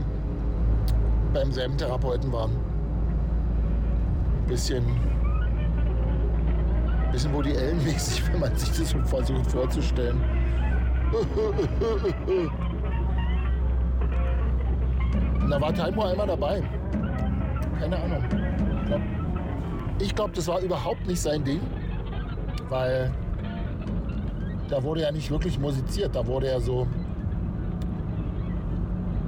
beim 1.32 1.50
selben 1.50 1.76
Therapeuten 1.78 2.30
waren. 2.30 2.52
Bisschen, 4.46 4.84
bisschen 7.10 7.32
Woody 7.32 7.56
Allen-mäßig, 7.56 8.22
wenn 8.32 8.40
man 8.40 8.54
sich 8.56 8.68
das 8.68 8.90
so 8.90 8.98
versucht 9.04 9.50
vorzustellen. 9.50 10.20
Da 15.48 15.60
war 15.60 15.72
Taimo 15.72 16.04
einmal 16.04 16.26
dabei. 16.26 16.62
Keine 17.78 17.96
Ahnung. 17.96 18.24
Ich 20.00 20.14
glaube, 20.14 20.32
glaub, 20.32 20.34
das 20.34 20.48
war 20.48 20.60
überhaupt 20.60 21.06
nicht 21.06 21.20
sein 21.20 21.44
Ding, 21.44 21.60
weil 22.68 23.10
da 24.68 24.82
wurde 24.82 25.02
ja 25.02 25.12
nicht 25.12 25.30
wirklich 25.30 25.58
musiziert. 25.58 26.14
Da 26.16 26.26
wurde 26.26 26.48
ja 26.48 26.60
so. 26.60 26.86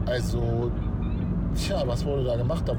Also, 0.07 0.71
tja, 1.55 1.83
was 1.87 2.05
wurde 2.05 2.25
da 2.25 2.37
gemacht? 2.37 2.65
Da 2.67 2.75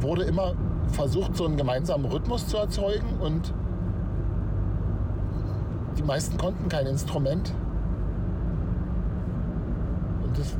wurde 0.00 0.22
immer 0.24 0.54
versucht, 0.88 1.36
so 1.36 1.46
einen 1.46 1.56
gemeinsamen 1.56 2.04
Rhythmus 2.06 2.46
zu 2.46 2.56
erzeugen 2.56 3.18
und 3.20 3.52
die 5.96 6.02
meisten 6.02 6.38
konnten 6.38 6.68
kein 6.68 6.86
Instrument. 6.86 7.52
Und 10.24 10.38
das 10.38 10.56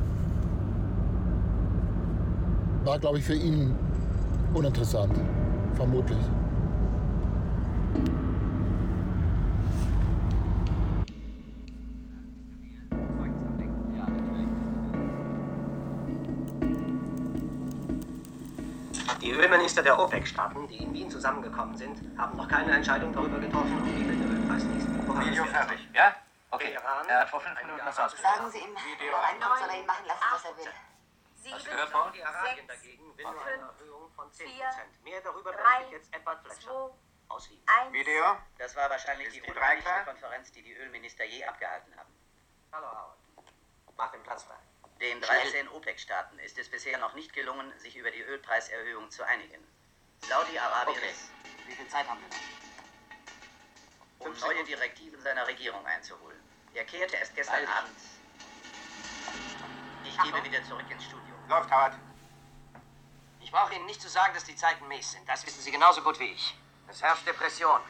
war, 2.89 2.97
glaube 2.97 3.19
ich, 3.19 3.25
für 3.25 3.35
ihn 3.35 3.77
uninteressant. 4.51 5.13
Vermutlich. 5.75 6.17
Die 19.21 19.31
Ölminister 19.31 19.83
der 19.83 19.99
OPEC-Staaten, 19.99 20.67
die 20.67 20.77
in 20.77 20.91
Wien 20.91 21.11
zusammengekommen 21.11 21.77
sind, 21.77 21.99
haben 22.17 22.37
noch 22.37 22.47
keine 22.47 22.71
Entscheidung 22.71 23.13
darüber 23.13 23.37
getroffen, 23.37 23.77
ob 23.77 23.85
die 23.85 24.03
den 24.03 24.31
Ölpreis 24.31 24.63
nächsten 24.63 25.29
Video 25.29 25.43
fertig, 25.43 25.87
ja? 25.93 26.15
Okay. 26.49 26.73
Iran, 26.73 27.05
Er 27.07 27.21
hat 27.21 27.29
vor 27.29 27.39
fünf 27.39 27.61
Minuten 27.61 27.85
das 27.85 27.99
ausgemacht. 27.99 28.35
Sagen 28.35 28.51
Sie 28.51 28.57
ihm, 28.57 28.73
wo 28.73 29.15
er 29.15 29.23
reinkommt, 29.29 29.59
soll 29.59 29.69
er 29.69 29.79
ihn 29.79 29.85
machen 29.85 30.05
lassen, 30.07 30.25
was 30.33 30.45
er 30.45 30.57
will. 30.57 30.88
Was 31.51 31.63
gehört 31.65 31.89
Saudi-Arabien 31.91 32.67
dagegen 32.67 33.17
will 33.17 33.25
nur 33.25 33.45
eine 33.45 33.63
Erhöhung 33.63 34.11
von 34.15 34.31
10 34.31 34.47
Mehr 35.03 35.21
darüber 35.21 35.51
berichtet 35.51 35.91
jetzt 35.91 36.13
Edward 36.13 36.41
Fletcher 36.45 36.91
aus 37.29 37.49
Wien. 37.49 37.61
Video? 37.91 38.37
Das 38.57 38.75
war 38.75 38.89
wahrscheinlich 38.89 39.29
die 39.29 39.41
die 39.41 39.51
unheimlichste? 39.51 40.03
Konferenz, 40.05 40.51
die 40.51 40.63
die 40.63 40.73
Ölminister 40.73 41.25
je 41.25 41.43
abgehalten 41.45 41.95
haben. 41.97 42.13
Hallo 42.71 42.87
Howard. 42.87 43.17
Mach 43.97 44.11
den 44.11 44.23
Platz 44.23 44.43
frei. 44.43 44.55
Den 44.99 45.21
13 45.21 45.69
OPEC-Staaten 45.69 46.39
ist 46.39 46.57
es 46.57 46.69
bisher 46.69 46.97
noch 46.97 47.13
nicht 47.13 47.33
gelungen, 47.33 47.77
sich 47.79 47.95
über 47.95 48.11
die 48.11 48.21
Ölpreiserhöhung 48.21 49.09
zu 49.09 49.23
einigen. 49.25 49.65
Saudi-Arabien 50.21 50.97
Okay. 50.97 51.13
Wie 51.67 51.73
viel 51.73 51.87
Zeit 51.87 52.07
haben 52.07 52.19
wir 52.21 52.27
noch? 52.27 52.59
um 54.19 54.33
neue 54.41 54.63
Direktiven 54.65 55.21
seiner 55.21 55.47
Regierung 55.47 55.85
einzuholen. 55.85 56.39
Er 56.73 56.83
kehrte 56.85 57.15
erst 57.15 57.35
gestern. 57.35 57.65
Abend. 57.65 57.95
Ich 60.03 60.17
gebe 60.21 60.43
wieder 60.43 60.63
zurück 60.63 60.85
ins 60.89 61.03
Studio. 61.05 61.28
Läuft, 61.49 61.71
Howard. 61.71 61.93
Ich 63.39 63.51
brauche 63.51 63.73
Ihnen 63.73 63.87
nicht 63.87 63.99
zu 63.99 64.07
sagen, 64.07 64.35
dass 64.35 64.43
die 64.43 64.55
Zeiten 64.55 64.87
mies 64.87 65.13
sind. 65.13 65.27
Das 65.27 65.43
wissen 65.47 65.61
Sie 65.61 65.71
genauso 65.71 66.03
gut 66.03 66.19
wie 66.19 66.31
ich. 66.31 66.55
Es 66.87 67.01
herrscht 67.01 67.25
Depression. 67.25 67.81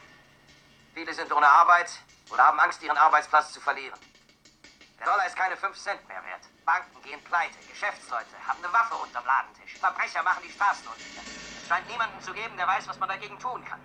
Viele 0.93 1.13
sind 1.13 1.29
ohne 1.33 1.45
Arbeit 1.45 1.91
oder 2.29 2.45
haben 2.45 2.59
Angst, 2.61 2.81
ihren 2.81 2.95
Arbeitsplatz 2.95 3.51
zu 3.51 3.59
verlieren. 3.59 3.99
Der 4.97 5.05
Dollar 5.05 5.27
ist 5.27 5.35
keine 5.35 5.57
5 5.57 5.77
Cent 5.77 6.07
mehr 6.07 6.23
wert. 6.23 6.47
Banken 6.65 7.01
gehen 7.01 7.21
pleite. 7.25 7.57
Geschäftsleute 7.69 8.47
haben 8.47 8.63
eine 8.63 8.71
Waffe 8.71 8.95
unterm 8.95 9.25
Ladentisch. 9.25 9.77
Verbrecher 9.77 10.23
machen 10.23 10.43
die 10.45 10.51
Straßen 10.53 10.87
unsicher. 10.87 11.21
Es 11.61 11.67
scheint 11.67 11.87
niemanden 11.89 12.21
zu 12.21 12.31
geben, 12.31 12.55
der 12.55 12.65
weiß, 12.67 12.87
was 12.87 12.97
man 12.97 13.09
dagegen 13.09 13.37
tun 13.39 13.65
kann. 13.65 13.81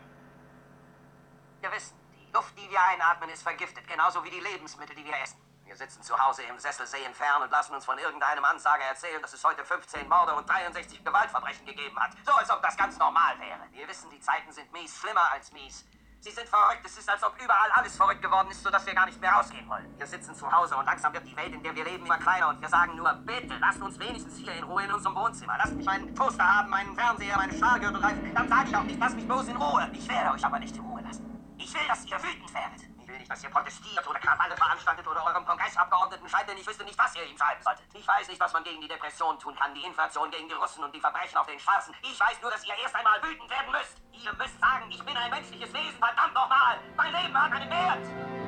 Wir 1.61 1.73
wissen, 1.73 1.99
die 2.17 2.31
Luft, 2.33 2.57
die 2.57 2.71
wir 2.71 2.81
einatmen, 2.81 3.29
ist 3.29 3.43
vergiftet. 3.43 3.89
Genauso 3.89 4.23
wie 4.23 4.31
die 4.31 4.41
Lebensmittel, 4.41 4.95
die 4.95 5.05
wir 5.05 5.19
essen. 5.21 5.44
Wir 5.65 5.77
sitzen 5.77 6.03
zu 6.03 6.19
Hause 6.19 6.43
im 6.43 6.59
Sessel, 6.59 6.87
sehen 6.87 7.15
fern 7.15 7.43
und 7.43 7.51
lassen 7.51 7.75
uns 7.75 7.87
von 7.87 7.97
irgendeinem 7.99 8.45
Ansager 8.45 8.85
erzählen, 8.85 9.21
dass 9.23 9.33
es 9.33 9.43
heute 9.43 9.65
15 9.65 10.07
Morde 10.09 10.35
und 10.35 10.49
63 10.49 11.03
Gewaltverbrechen 11.03 11.65
gegeben 11.65 11.99
hat. 11.99 12.13
So, 12.25 12.33
als 12.33 12.51
ob 12.51 12.63
das 12.63 12.77
ganz 12.77 12.99
normal 12.99 13.39
wäre. 13.41 13.61
Wir 13.73 13.89
wissen, 13.89 14.11
die 14.11 14.21
Zeiten 14.21 14.53
sind 14.53 14.71
mies, 14.73 14.95
schlimmer 14.99 15.33
als 15.33 15.53
mies. 15.53 15.87
Sie 16.21 16.31
sind 16.31 16.49
verrückt. 16.49 16.81
Es 16.85 16.99
ist, 16.99 17.09
als 17.09 17.23
ob 17.23 17.35
überall 17.43 17.71
alles 17.73 17.97
verrückt 17.97 18.23
geworden 18.23 18.51
ist, 18.51 18.63
sodass 18.63 18.85
wir 18.87 18.95
gar 18.95 19.07
nicht 19.07 19.21
mehr 19.21 19.33
rausgehen 19.33 19.69
wollen. 19.69 19.99
Wir 19.99 20.07
sitzen 20.07 20.35
zu 20.35 20.51
Hause 20.51 20.77
und 20.77 20.85
langsam 20.85 21.13
wird 21.13 21.27
die 21.27 21.37
Welt, 21.37 21.53
in 21.53 21.63
der 21.63 21.75
wir 21.75 21.85
leben, 21.85 22.05
immer 22.05 22.19
kleiner 22.19 22.49
und 22.49 22.61
wir 22.61 22.69
sagen 22.69 22.97
nur, 22.97 23.13
bitte, 23.13 23.57
lasst 23.59 23.81
uns 23.81 23.99
wenigstens 23.99 24.37
hier 24.37 24.53
in 24.55 24.65
Ruhe 24.65 24.85
in 24.85 24.93
unserem 24.93 25.17
Wohnzimmer. 25.17 25.57
Lasst 25.59 25.75
mich 25.75 25.87
meinen 25.87 26.15
Toaster 26.15 26.45
haben, 26.45 26.71
meinen 26.71 26.95
Fernseher, 26.95 27.37
meine 27.37 27.55
Stahlgürtelreifen. 27.55 28.35
Dann 28.35 28.49
sage 28.49 28.69
ich 28.69 28.77
auch 28.77 28.85
nicht, 28.85 28.99
lasst 28.99 29.17
mich 29.17 29.27
bloß 29.27 29.49
in 29.49 29.57
Ruhe. 29.57 29.91
Ich 29.93 30.09
werde 30.09 30.31
euch 30.31 30.45
aber 30.45 30.59
nicht 30.59 30.77
in 30.77 30.83
Ruhe 30.83 31.03
lassen. 31.03 31.55
Ich 31.59 31.73
will, 31.75 31.87
dass 31.89 32.05
ihr 32.05 32.23
wütend 32.23 32.55
werdet. 32.55 32.94
Nicht, 33.25 33.33
dass 33.33 33.43
ihr 33.43 33.49
protestiert 33.49 34.07
oder 34.07 34.21
Krawalle 34.21 34.55
veranstaltet 34.55 35.09
oder 35.09 35.25
eurem 35.25 35.47
Kongressabgeordneten 35.47 36.29
schreibt, 36.29 36.51
denn 36.51 36.59
ich 36.59 36.67
wüsste 36.67 36.85
nicht, 36.85 36.99
was 36.99 37.17
ihr 37.17 37.25
ihm 37.25 37.39
schreiben 37.39 37.63
solltet. 37.63 37.87
Ich 37.95 38.07
weiß 38.07 38.29
nicht, 38.29 38.39
was 38.39 38.53
man 38.53 38.63
gegen 38.65 38.83
die 38.83 38.87
Depression 38.87 39.39
tun 39.39 39.57
kann, 39.57 39.73
die 39.75 39.83
Inflation 39.83 40.31
gegen 40.31 40.47
die 40.47 40.53
Russen 40.53 40.85
und 40.85 40.95
die 40.95 41.01
Verbrechen 41.01 41.39
auf 41.39 41.47
den 41.47 41.59
Straßen. 41.59 41.95
Ich 42.03 42.21
weiß 42.21 42.43
nur, 42.43 42.51
dass 42.51 42.63
ihr 42.67 42.75
erst 42.83 42.95
einmal 42.95 43.23
wütend 43.23 43.49
werden 43.49 43.73
müsst. 43.73 43.97
Ihr 44.13 44.33
müsst 44.35 44.61
sagen, 44.61 44.91
ich 44.91 45.03
bin 45.03 45.17
ein 45.17 45.31
menschliches 45.31 45.73
Wesen, 45.73 45.99
verdammt 45.99 46.35
nochmal. 46.35 46.79
Mein 46.99 47.15
Leben 47.15 47.43
hat 47.43 47.53
einen 47.53 47.71
Wert. 47.71 48.44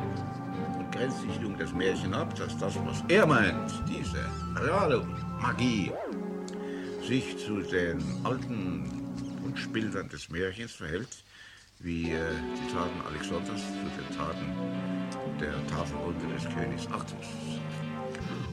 und 0.78 0.91
grenzt 0.91 1.21
sich 1.21 1.39
nun 1.39 1.58
das 1.58 1.74
Märchen 1.74 2.13
ab, 2.13 2.36
dass 2.36 2.58
das, 2.58 2.76
was 2.86 3.04
er 3.08 3.26
meint, 3.26 3.71
diese 3.88 4.26
reale 4.56 5.06
Magie, 5.41 5.91
sich 7.02 7.38
zu 7.38 7.62
den 7.62 8.02
alten 8.24 8.89
Wunschbildern 9.43 10.10
des 10.10 10.30
Märchens 10.30 10.71
verhält, 10.71 11.24
wie 11.80 12.12
äh, 12.12 12.19
die 12.56 12.74
Taten 12.74 13.02
Alexanders 13.08 13.62
zu 13.62 14.02
den 14.02 14.17
Taten 14.17 14.45
der 15.39 15.67
Tafelrunde 15.67 16.26
des 16.34 16.43
Königs 16.56 16.88
Artus. 16.88 17.60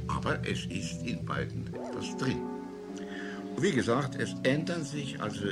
Aber 0.08 0.38
es 0.46 0.66
ist 0.66 1.06
in 1.06 1.24
beiden 1.24 1.72
etwas 1.74 2.16
drin. 2.18 2.42
Wie 3.56 3.72
gesagt, 3.72 4.16
es 4.16 4.34
ändern 4.42 4.84
sich 4.84 5.20
also 5.22 5.46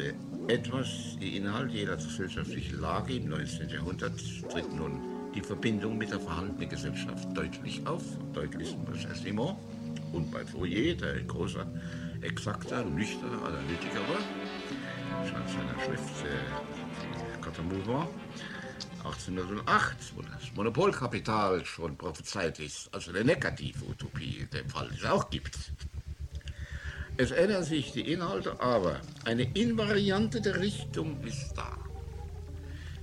etwas 0.49 1.17
die 1.21 1.37
Inhalte 1.37 1.75
jeder 1.75 1.97
gesellschaftlichen 1.97 2.81
Lage. 2.81 3.15
Im 3.15 3.29
19. 3.29 3.69
Jahrhundert 3.69 4.21
tritt 4.51 4.73
nun 4.73 5.01
die 5.35 5.41
Verbindung 5.41 5.99
mit 5.99 6.11
der 6.11 6.21
vorhandenen 6.21 6.69
Gesellschaft 6.69 7.29
deutlich 7.37 7.87
auf. 7.87 8.03
Am 8.21 8.33
deutlichsten 8.33 8.85
bei 8.85 8.99
Saint-Simon 8.99 9.57
und 10.13 10.31
bei 10.31 10.45
Fourier, 10.45 10.97
der 10.97 11.15
ein 11.15 11.27
großer, 11.27 11.67
exakter, 12.23 12.85
nüchterner 12.85 13.43
Analytiker 13.45 14.01
war. 14.09 15.27
Schon 15.27 15.47
seiner 15.47 15.79
Schrift 15.85 16.25
äh, 16.25 17.41
Quater 17.41 17.63
Mouvement 17.63 18.09
1808, 19.05 20.13
wo 20.15 20.23
das 20.23 20.55
Monopolkapital 20.55 21.65
schon 21.65 21.97
prophezeit 21.97 22.59
ist, 22.61 22.93
also 22.93 23.11
eine 23.11 23.25
negative 23.25 23.85
Utopie 23.87 24.41
in 24.41 24.51
dem 24.51 24.69
Fall, 24.69 24.89
die 24.93 24.99
es 24.99 25.05
auch 25.05 25.31
gibt. 25.31 25.57
Es 27.21 27.33
ändern 27.33 27.63
sich 27.63 27.93
die 27.93 28.13
Inhalte, 28.15 28.59
aber 28.61 28.99
eine 29.27 29.43
Invariante 29.53 30.41
der 30.41 30.59
Richtung 30.59 31.23
ist 31.23 31.53
da. 31.53 31.77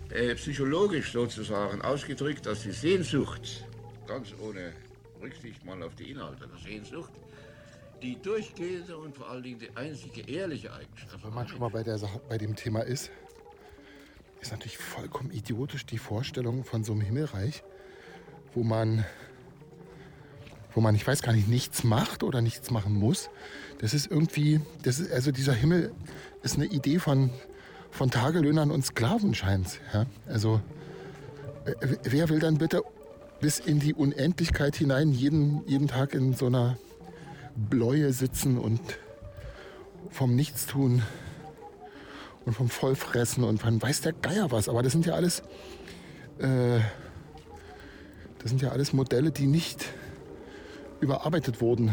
Äh, 0.10 0.34
psychologisch 0.34 1.12
sozusagen 1.12 1.84
ausgedrückt, 1.84 2.47
dass 2.47 2.63
die 2.63 2.71
Sehnsucht, 2.71 3.67
ganz 4.08 4.34
ohne 4.41 4.73
Rücksicht 5.21 5.63
mal 5.63 5.84
auf 5.84 5.93
die 5.93 6.10
Inhalte 6.10 6.47
der 6.47 6.58
Sehnsucht, 6.58 7.12
die 8.01 8.19
durchgehende 8.19 8.97
und 8.97 9.15
vor 9.15 9.30
allen 9.30 9.43
Dingen 9.43 9.60
die 9.60 9.69
einzige 9.77 10.21
ehrliche 10.21 10.73
Eigenschaft. 10.73 11.23
Wenn 11.23 11.36
man 11.36 11.47
schon 11.47 11.60
mal 11.60 11.69
bei, 11.69 11.84
der 11.84 11.99
Sache, 11.99 12.19
bei 12.27 12.39
dem 12.39 12.56
Thema 12.56 12.82
ist, 12.82 13.12
ist 14.41 14.51
natürlich 14.51 14.80
vollkommen 14.80 15.30
idiotisch 15.30 15.86
die 15.86 15.99
Vorstellung 15.99 16.63
von 16.63 16.84
so 16.84 16.93
einem 16.93 17.01
Himmelreich, 17.01 17.62
wo 18.56 18.63
man, 18.63 19.06
wo 20.77 20.81
man, 20.81 20.93
ich 20.93 21.07
weiß 21.07 21.23
gar 21.23 21.33
nicht, 21.33 21.47
nichts 21.47 21.83
macht 21.83 22.21
oder 22.21 22.39
nichts 22.39 22.69
machen 22.69 22.93
muss. 22.93 23.31
Das 23.79 23.95
ist 23.95 24.11
irgendwie, 24.11 24.61
das 24.83 24.99
ist, 24.99 25.11
also 25.11 25.31
dieser 25.31 25.53
Himmel 25.53 25.91
ist 26.43 26.55
eine 26.55 26.65
Idee 26.65 26.99
von, 26.99 27.31
von 27.89 28.11
Tagelöhnern 28.11 28.69
und 28.69 28.85
Sklaven 28.85 29.33
scheint. 29.33 29.81
Ja? 29.91 30.05
Also 30.27 30.61
äh, 31.65 31.97
wer 32.03 32.29
will 32.29 32.37
dann 32.37 32.59
bitte 32.59 32.83
bis 33.41 33.57
in 33.57 33.79
die 33.79 33.95
Unendlichkeit 33.95 34.75
hinein 34.75 35.13
jeden, 35.13 35.67
jeden 35.67 35.87
Tag 35.87 36.13
in 36.13 36.35
so 36.35 36.45
einer 36.45 36.77
Bläue 37.55 38.13
sitzen 38.13 38.59
und 38.59 38.79
vom 40.11 40.35
Nichtstun 40.35 41.01
und 42.45 42.53
vom 42.53 42.69
Vollfressen 42.69 43.43
und 43.43 43.59
von 43.59 43.81
weiß 43.81 44.01
der 44.01 44.13
Geier 44.13 44.51
was. 44.51 44.69
Aber 44.69 44.83
das 44.83 44.91
sind 44.91 45.07
ja 45.07 45.15
alles, 45.15 45.39
äh, 46.37 46.77
das 48.37 48.49
sind 48.49 48.61
ja 48.61 48.69
alles 48.69 48.93
Modelle, 48.93 49.31
die 49.31 49.47
nicht 49.47 49.87
überarbeitet 50.99 51.62
wurden. 51.62 51.91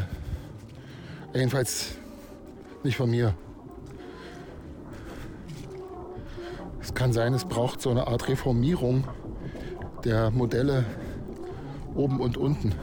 Jedenfalls 1.34 1.96
nicht 2.82 2.96
von 2.96 3.10
mir. 3.10 3.34
Es 6.80 6.94
kann 6.94 7.12
sein, 7.12 7.34
es 7.34 7.44
braucht 7.44 7.80
so 7.80 7.90
eine 7.90 8.06
Art 8.06 8.28
Reformierung 8.28 9.04
der 10.04 10.30
Modelle 10.30 10.84
oben 11.94 12.20
und 12.20 12.36
unten. 12.36 12.74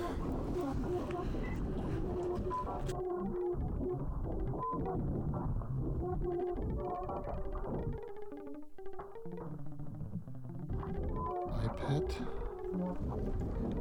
iPad. 11.63 12.40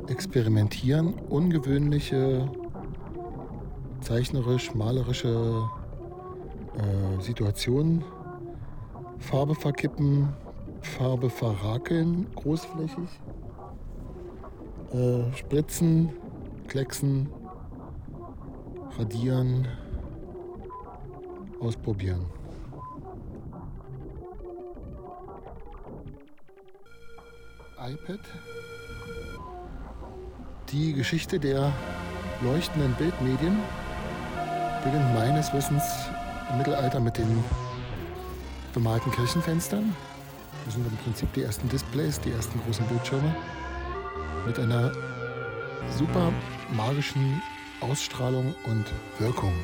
Experimentieren, 0.09 1.15
ungewöhnliche, 1.29 2.51
zeichnerisch, 4.01 4.75
malerische 4.75 5.69
äh, 6.77 7.23
Situationen 7.23 8.05
Farbe 9.21 9.55
verkippen, 9.55 10.31
Farbe 10.81 11.31
verrakeln, 11.31 12.27
großflächig. 12.35 13.21
Äh, 14.93 15.33
spritzen, 15.37 16.11
klecksen, 16.67 17.29
radieren, 18.99 19.69
ausprobieren. 21.61 22.27
iPad. 27.79 28.21
Die 30.73 30.93
Geschichte 30.93 31.41
der 31.41 31.73
leuchtenden 32.43 32.95
Bildmedien 32.95 33.57
beginnt 34.85 35.15
meines 35.15 35.53
Wissens 35.53 35.83
im 36.49 36.59
Mittelalter 36.59 37.01
mit 37.01 37.19
den 37.19 37.45
bemalten 38.73 39.11
Kirchenfenstern. 39.11 39.97
Das 40.65 40.75
sind 40.75 40.87
im 40.87 40.97
Prinzip 40.99 41.33
die 41.33 41.43
ersten 41.43 41.69
Displays, 41.69 42.21
die 42.21 42.31
ersten 42.31 42.61
großen 42.61 42.87
Bildschirme 42.87 43.35
mit 44.47 44.61
einer 44.61 44.93
super 45.99 46.33
magischen 46.73 47.43
Ausstrahlung 47.81 48.55
und 48.67 48.85
Wirkung. 49.19 49.55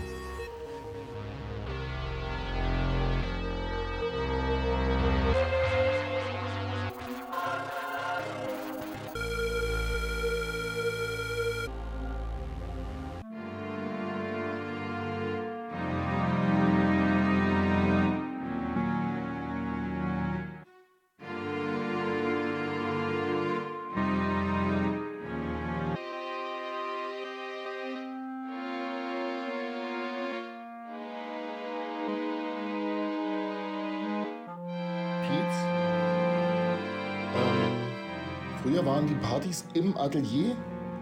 Partys 39.47 39.65
im 39.75 39.97
Atelier. 39.97 40.57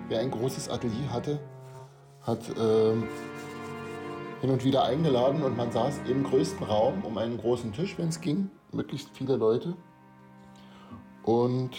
Wer 0.09 0.20
ein 0.20 0.30
großes 0.30 0.68
Atelier 0.68 1.11
hatte, 1.11 1.40
hat 2.22 2.40
ähm, 2.61 3.04
hin 4.42 4.50
und 4.50 4.62
wieder 4.62 4.85
eingeladen 4.85 5.42
und 5.42 5.57
man 5.57 5.72
saß 5.72 6.00
im 6.11 6.24
größten 6.24 6.66
Raum 6.66 7.04
um 7.04 7.16
einen 7.16 7.38
großen 7.38 7.72
Tisch, 7.72 7.96
wenn 7.96 8.09
es 8.09 8.20
ging. 8.20 8.50
Möglichst 8.72 9.09
viele 9.14 9.37
Leute. 9.37 9.74
Und 11.22 11.70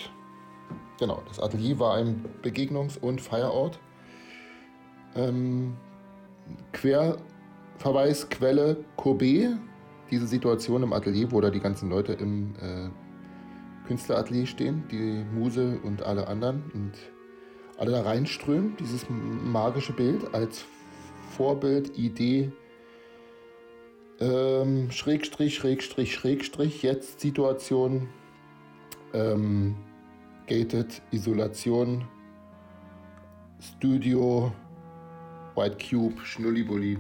genau, 1.00 1.22
das 1.28 1.40
Atelier 1.40 1.78
war 1.78 1.96
ein 1.96 2.26
Begegnungs- 2.42 3.00
und 3.00 3.22
Feierort. 3.22 3.80
Ähm, 5.16 5.76
Querverweis, 6.72 8.28
Quelle, 8.30 8.78
Courbet. 8.98 9.52
Diese 10.10 10.26
Situation 10.26 10.82
im 10.82 10.94
Atelier, 10.94 11.32
wo 11.32 11.42
da 11.42 11.52
die 11.52 11.60
ganzen 11.60 11.90
Leute 11.92 12.14
im 12.14 12.56
äh, 12.60 12.90
Künstleratelier 13.86 14.46
stehen, 14.46 14.84
die 14.92 15.24
Muse 15.34 15.80
und 15.84 16.04
alle 16.04 16.28
anderen 16.28 16.64
und 16.74 16.94
alle 17.78 17.92
da 17.92 18.02
reinströmen, 18.02 18.76
dieses 18.78 19.06
magische 19.10 19.94
Bild 19.94 20.34
als 20.34 20.66
Vorbild, 21.36 21.98
Idee, 21.98 22.52
ähm, 24.20 24.90
Schrägstrich, 24.92 25.56
Schrägstrich, 25.56 26.14
Schrägstrich, 26.14 26.84
jetzt 26.84 27.20
Situation, 27.20 28.08
ähm, 29.14 29.76
Gated, 30.48 31.02
Isolation, 31.12 32.08
Studio, 33.60 34.54
White 35.56 35.78
Cube, 35.90 36.20
Schnullibulli. 36.24 36.98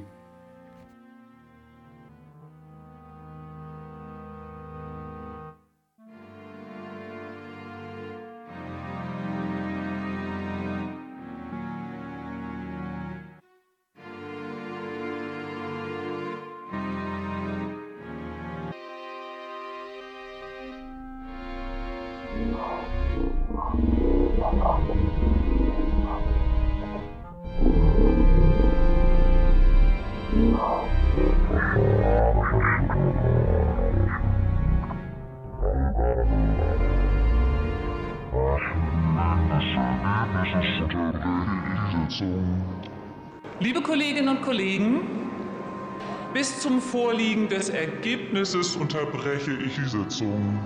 Ergebnisses 48.05 48.75
unterbreche 48.75 49.53
ich 49.53 49.73
die 49.73 49.89
Sitzung. 49.89 50.59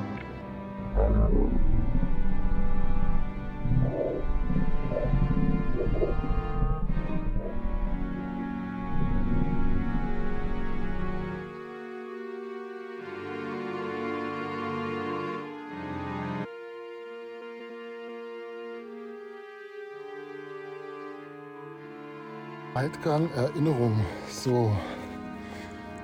Altgang 22.74 23.30
Erinnerung. 23.32 23.98
So, 24.28 24.76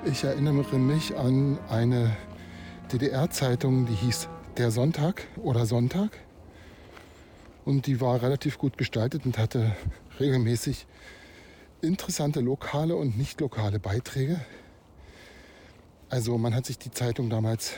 ich 0.06 0.24
erinnere 0.24 0.78
mich 0.78 1.18
an 1.18 1.58
eine 1.68 2.16
DDR-Zeitung, 2.92 3.86
die 3.86 3.94
hieß 3.94 4.30
Der 4.58 4.70
Sonntag 4.70 5.28
oder 5.38 5.66
Sonntag. 5.66 6.12
Und 7.66 7.88
die 7.88 8.00
war 8.02 8.22
relativ 8.22 8.58
gut 8.58 8.78
gestaltet 8.78 9.26
und 9.26 9.38
hatte 9.38 9.76
regelmäßig 10.20 10.86
interessante 11.82 12.40
lokale 12.40 12.96
und 12.96 13.18
nicht 13.18 13.42
lokale 13.42 13.80
Beiträge. 13.80 14.40
Also 16.10 16.38
man 16.38 16.54
hat 16.54 16.68
sich 16.68 16.78
die 16.78 16.92
Zeitung 16.92 17.30
damals 17.30 17.74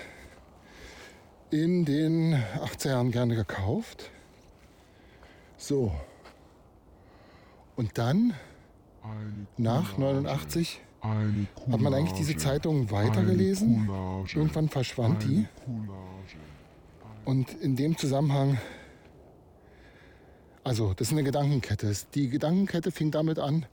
in 1.50 1.86
den 1.86 2.36
80er 2.36 2.90
Jahren 2.90 3.12
gerne 3.12 3.36
gekauft. 3.36 4.12
So. 5.58 5.94
Und 7.78 7.98
dann 7.98 8.34
nach 9.58 9.98
89 9.98 10.82
hat 11.72 11.80
man 11.80 11.94
eigentlich 11.94 12.14
diese 12.18 12.36
Zeitung 12.38 12.90
weitergelesen. 12.92 13.88
Irgendwann 14.36 14.70
verschwand 14.70 15.24
die. 15.24 15.48
Und 17.26 17.54
in 17.62 17.76
dem 17.76 17.98
Zusammenhang, 17.98 18.58
also 20.64 20.94
das 20.94 21.08
ist 21.08 21.14
eine 21.14 21.24
Gedankenkette. 21.24 21.94
Die 22.14 22.30
Gedankenkette 22.30 22.92
fing 22.92 23.12
damit 23.12 23.40
an, 23.40 23.66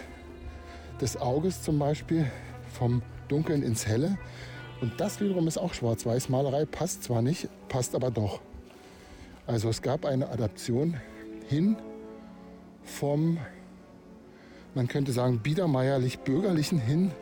des 1.01 1.17
Auges 1.19 1.63
zum 1.63 1.79
Beispiel 1.79 2.27
vom 2.73 3.03
Dunkeln 3.29 3.63
ins 3.63 3.87
Helle. 3.87 4.19
Und 4.81 4.99
das 5.01 5.21
wiederum 5.21 5.47
ist 5.47 5.59
auch 5.59 5.75
Schwarz-Weiß-Malerei, 5.75 6.65
passt 6.65 7.05
zwar 7.05 7.23
nicht, 7.23 7.49
passt 7.69 7.95
aber 7.95 8.11
doch. 8.11 8.41
Also 9.47 9.69
es 9.69 9.83
gab 9.83 10.05
eine 10.05 10.29
Adaption 10.31 10.97
hin 11.49 11.77
vom, 12.83 13.39
man 14.75 14.89
könnte 14.89 15.13
sagen, 15.13 15.41
biedermeierlich-bürgerlichen 15.41 16.79
hin 16.79 17.13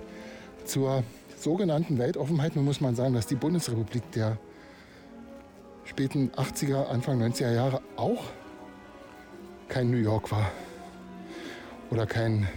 zur 0.65 1.03
sogenannten 1.37 1.99
Weltoffenheit. 1.99 2.55
Nun 2.55 2.65
muss 2.65 2.81
man 2.81 2.95
sagen, 2.95 3.15
dass 3.15 3.27
die 3.27 3.35
Bundesrepublik 3.35 4.11
der 4.13 4.39
späten 5.85 6.31
80er, 6.31 6.87
Anfang 6.87 7.21
90er 7.21 7.53
Jahre 7.53 7.83
auch 7.97 8.23
kein 9.69 9.91
New 9.91 9.97
York 9.97 10.31
war 10.31 10.51
oder 11.93 12.07
kein 12.07 12.49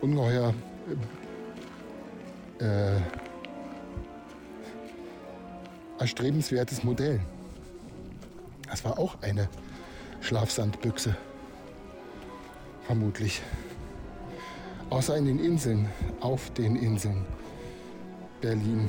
ungeheuer 0.00 0.52
äh, 2.58 2.96
erstrebenswertes 6.00 6.82
Modell. 6.82 7.20
Das 8.68 8.84
war 8.84 8.98
auch 8.98 9.22
eine 9.22 9.48
Schlafsandbüchse, 10.20 11.14
vermutlich. 12.86 13.40
Außer 14.90 15.16
in 15.16 15.26
den 15.26 15.38
Inseln, 15.38 15.88
auf 16.18 16.52
den 16.54 16.74
Inseln. 16.74 17.24
Berlin, 18.40 18.88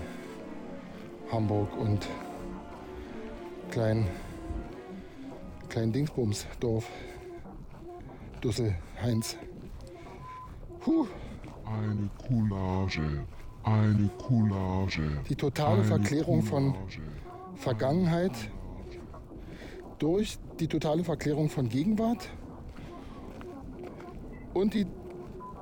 Hamburg 1.32 1.78
und 1.78 2.08
Klein, 3.70 4.08
Klein 5.70 5.92
Dingsbumsdorf, 5.92 6.88
Dussel, 8.42 8.76
Heinz. 9.02 9.38
Puh. 10.80 11.08
Eine 11.66 12.10
Coulage, 12.28 13.26
eine 13.64 14.10
Coulage. 14.18 15.22
Die 15.30 15.36
totale 15.36 15.84
Verklärung 15.84 16.42
von. 16.42 16.74
Vergangenheit 17.60 18.32
durch 19.98 20.38
die 20.60 20.68
totale 20.68 21.04
Verklärung 21.04 21.50
von 21.50 21.68
Gegenwart 21.68 22.30
und 24.54 24.74
die 24.74 24.88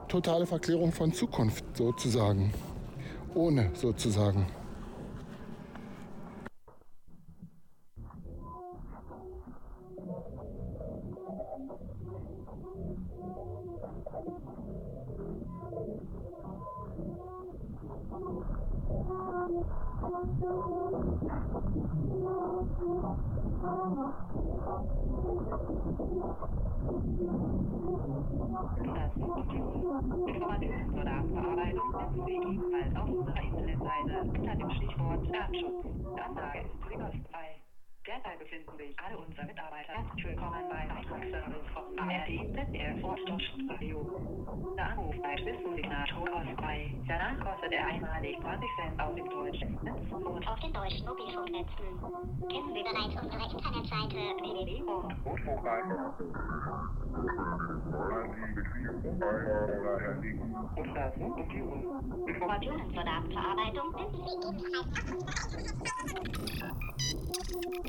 totale 0.08 0.46
Verklärung 0.46 0.92
von 0.92 1.12
Zukunft 1.12 1.66
sozusagen. 1.76 2.54
Ohne 3.34 3.72
sozusagen. 3.74 4.46
Sie 23.98 24.04
ebenfalls 32.32 32.96
auf 32.96 33.10
unserer 33.10 33.42
Internetseite 33.42 34.22
unter 34.22 34.56
dem 34.56 34.70
Stichwort 34.72 35.26
Datenschutz. 35.34 35.86
Die 36.16 36.22
Anlage 36.22 36.60
ist. 36.60 37.57
Derzeit 38.08 38.40
befinden 38.40 38.72
sich 38.78 38.96
alle 39.04 39.18
unsere 39.18 39.46
Mitarbeiter 39.46 39.92
herzlich 39.92 40.26
willkommen 40.28 40.64
beim 40.70 40.88
Beitragsservice 40.88 41.68
von 41.74 41.84
ARD, 42.00 42.40
ZDF 42.56 43.04
und 43.04 43.20
Deutschlandradio. 43.28 44.00
Der 44.78 44.86
Anruf 44.92 45.16
zum 45.62 45.76
Signalton 45.76 46.26
kostenfrei. 46.32 46.96
Danach 47.06 47.38
kostet 47.44 47.74
er 47.74 47.86
einmalig 47.86 48.40
20 48.40 48.70
Cent 48.80 49.02
auf 49.02 49.14
dem 49.14 49.30
deutschen 49.30 49.78
Netz 49.84 50.12
und 50.14 50.48
auf 50.48 50.60
den 50.62 50.72
deutschen 50.72 51.06
Mobilfunknetzen. 51.06 52.00
Kennen 52.48 52.74
Sie 52.74 52.84
bereits 52.88 53.22
unsere 53.22 53.44
Internetseite 53.44 54.16
www. 54.40 54.88
Informationen 62.26 62.94
zur 62.94 63.04
Datenverarbeitung 63.04 63.92
finden 63.92 64.16
Sie 64.16 64.32
ebenfalls 64.48 65.18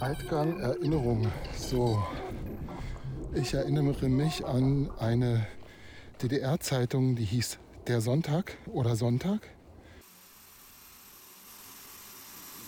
Altgang, 0.00 0.60
Erinnerung. 0.60 1.26
So, 1.56 2.02
ich 3.34 3.54
erinnere 3.54 4.08
mich 4.08 4.44
an 4.44 4.90
eine 4.98 5.46
DDR-Zeitung, 6.22 7.16
die 7.16 7.24
hieß 7.24 7.58
Der 7.88 8.00
Sonntag 8.00 8.56
oder 8.66 8.96
Sonntag. 8.96 9.53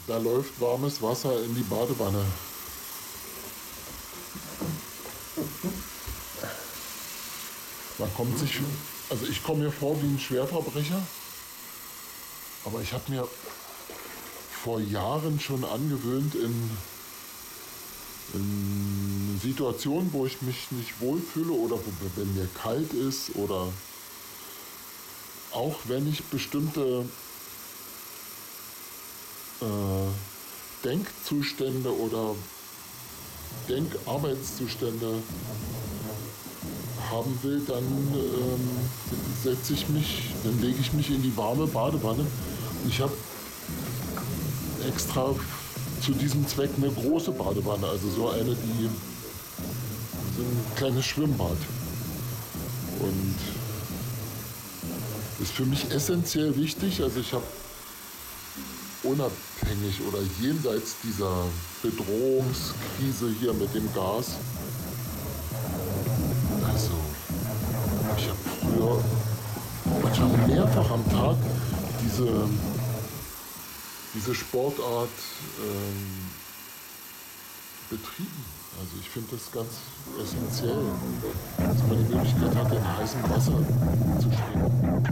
Da 0.06 0.18
läuft 0.18 0.60
warmes 0.60 1.02
Wasser 1.02 1.42
in 1.42 1.54
die 1.54 1.62
Badewanne. 1.62 2.24
Man 7.98 8.14
kommt 8.14 8.38
sich, 8.38 8.60
also 9.10 9.26
ich 9.26 9.42
komme 9.42 9.64
mir 9.64 9.72
vor 9.72 10.00
wie 10.00 10.06
ein 10.06 10.20
Schwerverbrecher, 10.20 11.02
aber 12.64 12.82
ich 12.82 12.92
habe 12.92 13.10
mir 13.10 13.26
vor 14.62 14.78
Jahren 14.80 15.40
schon 15.40 15.64
angewöhnt, 15.64 16.36
in, 16.36 16.70
in 18.34 19.40
Situationen, 19.42 20.12
wo 20.12 20.24
ich 20.26 20.40
mich 20.42 20.70
nicht 20.70 21.00
wohlfühle 21.00 21.52
oder 21.52 21.78
wenn 22.14 22.32
mir 22.34 22.48
kalt 22.62 22.92
ist 22.92 23.34
oder 23.34 23.72
auch 25.52 25.78
wenn 25.86 26.08
ich 26.08 26.22
bestimmte 26.24 27.06
äh, 29.60 30.84
Denkzustände 30.84 31.94
oder 31.94 32.34
Denkarbeitszustände 33.68 35.14
haben 37.10 37.38
will, 37.42 37.62
dann 37.66 37.84
ähm, 37.84 38.70
setze 39.42 39.72
ich 39.72 39.88
mich, 39.88 40.34
dann 40.44 40.60
lege 40.60 40.78
ich 40.80 40.92
mich 40.92 41.10
in 41.10 41.22
die 41.22 41.36
warme 41.36 41.66
Badewanne. 41.66 42.26
Ich 42.88 43.00
habe 43.00 43.12
extra 44.86 45.34
zu 46.04 46.12
diesem 46.12 46.46
Zweck 46.46 46.70
eine 46.76 46.90
große 46.90 47.32
Badewanne, 47.32 47.86
also 47.86 48.10
so 48.10 48.28
eine, 48.28 48.54
die 48.54 48.88
so 50.36 50.42
ein 50.42 50.76
kleines 50.76 51.04
Schwimmbad. 51.04 51.56
Und 53.00 53.34
ist 55.40 55.52
für 55.52 55.66
mich 55.66 55.90
essentiell 55.90 56.56
wichtig. 56.56 57.02
Also 57.02 57.20
ich 57.20 57.32
habe 57.32 57.44
unabhängig 59.06 60.00
oder 60.06 60.18
jenseits 60.40 60.96
dieser 61.02 61.44
Bedrohungskrise 61.82 63.30
hier 63.40 63.52
mit 63.54 63.74
dem 63.74 63.92
Gas. 63.94 64.36
Also, 66.66 66.92
ich 68.16 68.28
habe 68.28 68.38
früher 68.60 69.04
manchmal 70.02 70.48
mehrfach 70.48 70.90
am 70.90 71.10
Tag 71.10 71.36
diese, 72.02 72.48
diese 74.14 74.34
Sportart 74.34 75.08
ähm, 75.60 76.30
betrieben. 77.90 78.44
Also 78.78 78.92
ich 79.00 79.08
finde 79.08 79.28
das 79.36 79.50
ganz 79.52 79.68
essentiell, 80.22 80.84
dass 81.56 81.78
man 81.88 81.96
die 81.96 82.14
Möglichkeit 82.14 82.54
hat, 82.54 82.72
in 82.72 82.96
heißem 82.98 83.22
Wasser 83.30 83.58
zu 84.20 84.30
schwimmen. 84.30 85.06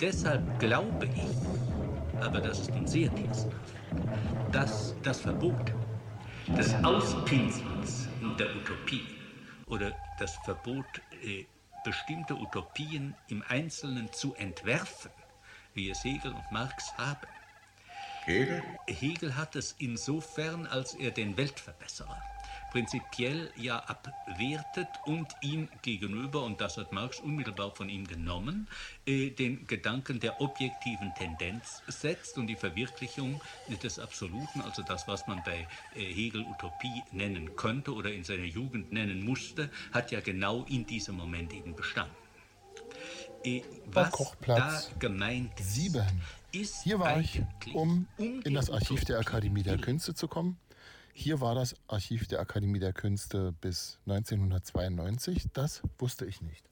Deshalb 0.00 0.58
glaube 0.58 1.06
ich, 1.06 2.22
aber 2.22 2.40
das 2.40 2.60
ist 2.60 2.74
nun 2.74 2.86
sehr 2.86 3.08
diensthaft, 3.10 3.74
dass 4.52 4.94
das 5.02 5.20
Verbot 5.20 5.72
des 6.56 6.74
Auspinselns 6.84 8.08
der 8.38 8.54
Utopie 8.56 9.06
oder 9.66 9.92
das 10.18 10.34
Verbot, 10.36 11.02
äh, 11.22 11.44
bestimmte 11.84 12.34
Utopien 12.34 13.14
im 13.28 13.42
Einzelnen 13.48 14.12
zu 14.12 14.34
entwerfen, 14.34 15.10
wie 15.74 15.90
es 15.90 16.04
Hegel 16.04 16.32
und 16.32 16.50
Marx 16.50 16.96
haben. 16.96 17.28
Hegel? 18.24 18.62
Hegel 18.86 19.36
hat 19.36 19.56
es 19.56 19.74
insofern, 19.78 20.66
als 20.66 20.94
er 20.94 21.10
den 21.10 21.36
Weltverbesserer 21.36 22.22
prinzipiell 22.70 23.50
ja 23.56 23.78
abwertet 23.80 24.88
und 25.04 25.28
ihm 25.42 25.68
gegenüber, 25.82 26.44
und 26.44 26.60
das 26.60 26.76
hat 26.76 26.92
Marx 26.92 27.20
unmittelbar 27.20 27.74
von 27.74 27.88
ihm 27.88 28.06
genommen, 28.06 28.68
äh, 29.06 29.30
den 29.30 29.66
Gedanken 29.66 30.20
der 30.20 30.40
objektiven 30.40 31.12
Tendenz 31.16 31.82
setzt 31.88 32.38
und 32.38 32.46
die 32.46 32.56
Verwirklichung 32.56 33.40
des 33.82 33.98
Absoluten, 33.98 34.60
also 34.62 34.82
das, 34.82 35.08
was 35.08 35.26
man 35.26 35.42
bei 35.44 35.66
äh, 35.94 36.00
Hegel 36.00 36.42
Utopie 36.42 37.02
nennen 37.12 37.56
könnte 37.56 37.94
oder 37.94 38.12
in 38.12 38.24
seiner 38.24 38.44
Jugend 38.44 38.92
nennen 38.92 39.24
musste, 39.24 39.70
hat 39.92 40.10
ja 40.10 40.20
genau 40.20 40.64
in 40.68 40.86
diesem 40.86 41.16
Moment 41.16 41.52
eben 41.52 41.74
bestanden. 41.74 42.14
Äh, 43.44 43.62
was 43.86 44.10
Kochplatz 44.10 44.90
da 44.90 44.98
gemeint 44.98 45.58
ist, 45.60 45.74
7. 45.74 46.02
ist 46.52 46.82
Hier 46.82 46.98
war 46.98 47.20
ich, 47.20 47.42
um 47.72 48.06
in 48.18 48.54
das 48.54 48.70
Archiv 48.70 49.04
der 49.04 49.18
Akademie 49.18 49.62
der 49.62 49.78
Künste 49.78 50.14
zu 50.14 50.28
kommen. 50.28 50.58
Hier 51.20 51.40
war 51.40 51.56
das 51.56 51.74
Archiv 51.88 52.28
der 52.28 52.38
Akademie 52.38 52.78
der 52.78 52.92
Künste 52.92 53.52
bis 53.60 53.98
1992. 54.06 55.48
Das 55.52 55.82
wusste 55.98 56.24
ich 56.26 56.42
nicht. 56.42 56.64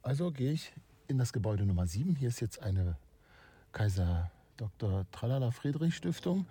Also 0.00 0.30
gehe 0.30 0.52
ich 0.52 0.72
in 1.08 1.18
das 1.18 1.34
Gebäude 1.34 1.66
Nummer 1.66 1.86
7. 1.86 2.16
Hier 2.16 2.28
ist 2.28 2.40
jetzt 2.40 2.62
eine 2.62 2.96
Kaiser 3.70 4.30
Dr. 4.56 5.04
Tralala 5.12 5.50
Friedrich 5.50 5.94
Stiftung. 5.94 6.46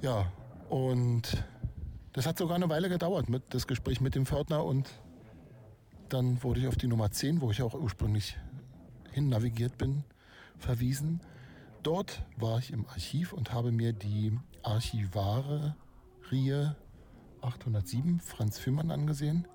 Ja, 0.00 0.30
und 0.70 1.42
das 2.12 2.24
hat 2.24 2.38
sogar 2.38 2.54
eine 2.54 2.68
Weile 2.68 2.88
gedauert 2.88 3.28
mit 3.28 3.42
das 3.48 3.66
Gespräch 3.66 4.00
mit 4.00 4.14
dem 4.14 4.26
Pförtner 4.26 4.64
und 4.64 4.90
dann 6.08 6.40
wurde 6.44 6.60
ich 6.60 6.68
auf 6.68 6.76
die 6.76 6.86
Nummer 6.86 7.10
10, 7.10 7.40
wo 7.40 7.50
ich 7.50 7.62
auch 7.62 7.74
ursprünglich 7.74 8.38
hin 9.10 9.28
navigiert 9.28 9.76
bin, 9.76 10.04
verwiesen. 10.56 11.20
Dort 11.82 12.22
war 12.36 12.60
ich 12.60 12.72
im 12.72 12.86
Archiv 12.86 13.32
und 13.32 13.52
habe 13.52 13.72
mir 13.72 13.92
die 13.92 14.38
Archivare 14.62 15.76
Rie 16.30 16.70
807 17.40 18.20
Franz 18.20 18.58
Fühmann 18.58 18.90
angesehen. 18.90 19.46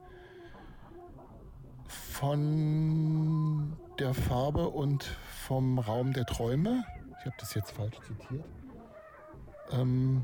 Von 1.87 3.77
der 3.99 4.13
Farbe 4.13 4.69
und 4.69 5.03
vom 5.03 5.79
Raum 5.79 6.13
der 6.13 6.25
Träume, 6.25 6.83
ich 7.19 7.25
habe 7.25 7.35
das 7.39 7.53
jetzt 7.53 7.71
falsch 7.71 7.97
zitiert, 8.01 8.45
ähm, 9.71 10.23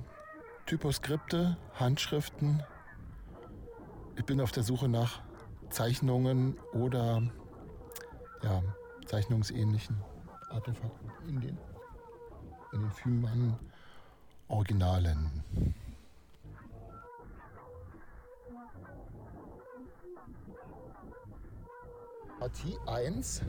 Typoskripte, 0.66 1.58
Handschriften. 1.74 2.64
Ich 4.16 4.26
bin 4.26 4.42
auf 4.42 4.52
der 4.52 4.64
Suche 4.64 4.90
nach 4.90 5.22
Zeichnungen 5.70 6.58
oder 6.74 7.22
ja, 8.44 8.62
zeichnungsähnlichen 9.06 10.02
Artefakten 10.50 11.12
in 11.28 11.42
den, 11.42 11.58
in 12.74 12.82
den 12.82 12.92
Fühmann 12.92 13.58
Originalen. 14.54 15.44
Partie 22.40 22.78
1, 22.86 23.42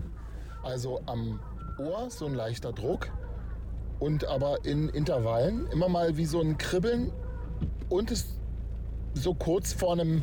also 0.63 1.03
am 1.05 1.41
Ohr 1.79 2.09
so 2.09 2.25
ein 2.25 2.35
leichter 2.35 2.73
Druck 2.73 3.11
und 3.99 4.25
aber 4.25 4.65
in 4.65 4.89
Intervallen 4.89 5.67
immer 5.67 5.91
mal 5.91 6.17
wie 6.17 6.25
so 6.25 6.41
ein 6.41 6.57
Kribbeln 6.57 7.13
und 7.91 8.11
es 8.11 8.39
so 9.13 9.35
kurz 9.35 9.75
vor 9.75 9.93
einem, 9.93 10.23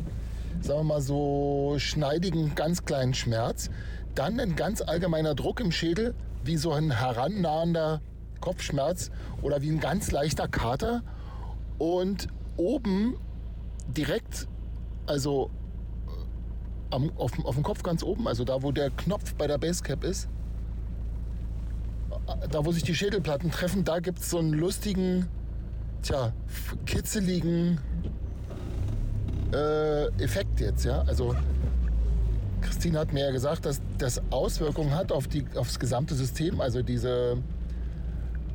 sagen 0.60 0.80
wir 0.80 0.94
mal, 0.94 1.00
so 1.00 1.76
schneidigen, 1.78 2.56
ganz 2.56 2.84
kleinen 2.84 3.14
Schmerz. 3.14 3.70
Dann 4.16 4.40
ein 4.40 4.56
ganz 4.56 4.82
allgemeiner 4.82 5.36
Druck 5.36 5.60
im 5.60 5.70
Schädel, 5.70 6.14
wie 6.42 6.56
so 6.56 6.72
ein 6.72 6.90
herannahender 6.90 8.00
Kopfschmerz 8.42 9.10
oder 9.40 9.62
wie 9.62 9.70
ein 9.70 9.80
ganz 9.80 10.10
leichter 10.10 10.48
Kater. 10.48 11.02
Und 11.78 12.28
oben 12.58 13.16
direkt, 13.88 14.46
also 15.06 15.50
äh, 16.06 16.94
am, 16.94 17.10
auf, 17.16 17.32
auf 17.44 17.54
dem 17.54 17.64
Kopf 17.64 17.82
ganz 17.82 18.02
oben, 18.02 18.28
also 18.28 18.44
da, 18.44 18.62
wo 18.62 18.72
der 18.72 18.90
Knopf 18.90 19.34
bei 19.34 19.46
der 19.46 19.56
Basecap 19.56 20.04
ist, 20.04 20.28
äh, 22.26 22.48
da, 22.48 22.64
wo 22.64 22.72
sich 22.72 22.82
die 22.82 22.94
Schädelplatten 22.94 23.50
treffen, 23.50 23.84
da 23.84 24.00
gibt 24.00 24.18
es 24.18 24.30
so 24.30 24.38
einen 24.38 24.52
lustigen, 24.52 25.26
tja, 26.02 26.32
kitzeligen 26.84 27.80
äh, 29.52 30.06
Effekt 30.22 30.60
jetzt, 30.60 30.84
ja. 30.84 31.02
Also 31.02 31.34
Christine 32.60 32.98
hat 32.98 33.12
mir 33.12 33.26
ja 33.26 33.30
gesagt, 33.32 33.66
dass 33.66 33.80
das 33.98 34.22
Auswirkungen 34.30 34.94
hat 34.94 35.12
auf 35.12 35.26
die, 35.26 35.44
aufs 35.56 35.78
gesamte 35.78 36.14
System, 36.14 36.60
also 36.60 36.82
diese 36.82 37.38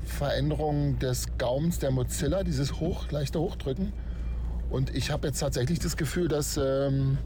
Veränderung 0.07 0.99
des 0.99 1.37
Gaumens 1.37 1.79
der 1.79 1.91
Mozilla, 1.91 2.43
dieses 2.43 2.79
hoch, 2.79 3.11
leichte 3.11 3.39
Hochdrücken. 3.39 3.93
Und 4.69 4.93
ich 4.95 5.11
habe 5.11 5.27
jetzt 5.27 5.39
tatsächlich 5.39 5.79
das 5.79 5.97
Gefühl, 5.97 6.27
dass 6.27 6.57
ähm, 6.57 7.17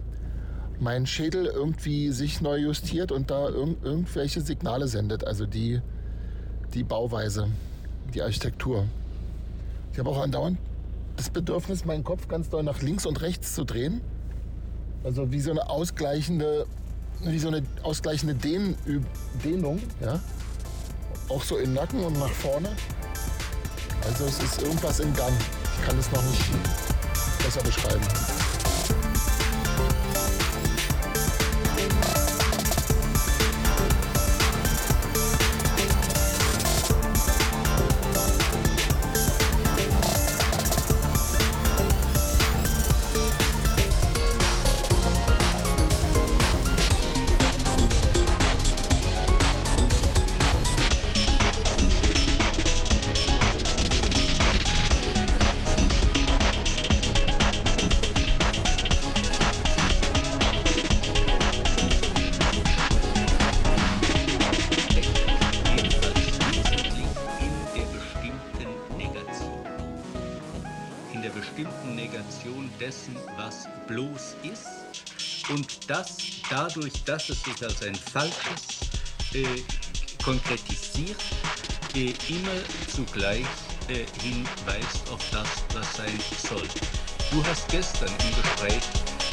mein 0.80 1.06
Schädel 1.06 1.46
irgendwie 1.46 2.12
sich 2.12 2.42
neu 2.42 2.58
justiert 2.58 3.12
und 3.12 3.32
da 3.32 3.50
irg 3.50 3.78
irgendwelche 3.84 4.42
Signale 4.42 4.88
sendet. 4.88 5.26
Also 5.26 5.46
die, 5.46 5.82
die 6.74 6.84
Bauweise, 6.84 7.48
die 8.14 8.22
Architektur. 8.22 8.86
Ich 9.94 10.00
habe 10.00 10.10
auch 10.10 10.22
andauernd 10.22 10.58
das 11.18 11.30
Bedürfnis, 11.30 11.86
meinen 11.86 12.04
Kopf 12.04 12.28
ganz 12.28 12.50
doll 12.50 12.64
nach 12.64 12.82
links 12.82 13.06
und 13.06 13.22
rechts 13.22 13.54
zu 13.54 13.64
drehen. 13.64 14.02
Also 15.04 15.32
wie 15.32 15.40
so 15.40 15.52
eine 15.52 15.70
ausgleichende, 15.70 16.66
wie 17.24 17.40
so 17.40 17.48
eine 17.48 17.64
ausgleichende 17.84 18.36
Dehn 18.36 18.76
Dehnung, 19.44 19.80
ja. 20.00 20.20
Auch 21.32 21.44
so 21.46 21.58
im 21.60 21.74
Nacken 21.74 22.04
und 22.04 22.20
nach 22.20 22.30
vorne. 22.30 22.76
Also 24.04 24.26
es 24.26 24.44
ist 24.44 24.62
irgendwas 24.62 25.00
im 25.00 25.14
Gang. 25.16 25.32
Ich 25.80 25.88
kann 25.88 25.98
es 25.98 26.12
noch 26.12 26.22
nicht 26.24 26.44
besser 27.42 27.64
beschreiben. 27.64 28.02
Dadurch, 76.74 77.04
dass 77.04 77.30
es 77.30 77.44
sich 77.44 77.64
als 77.64 77.82
ein 77.84 77.96
falsches 77.96 78.90
äh, 79.34 79.44
konkretisiert, 80.24 81.22
äh, 81.96 82.14
immer 82.30 82.62
zugleich 82.88 83.46
äh, 83.90 84.06
hinweist 84.22 85.10
auf 85.12 85.22
das, 85.32 85.48
was 85.74 85.98
sein 85.98 86.20
soll. 86.48 86.68
Du 87.32 87.44
hast 87.46 87.68
gestern 87.70 88.10
im 88.10 88.42
Gespräch 88.42 88.84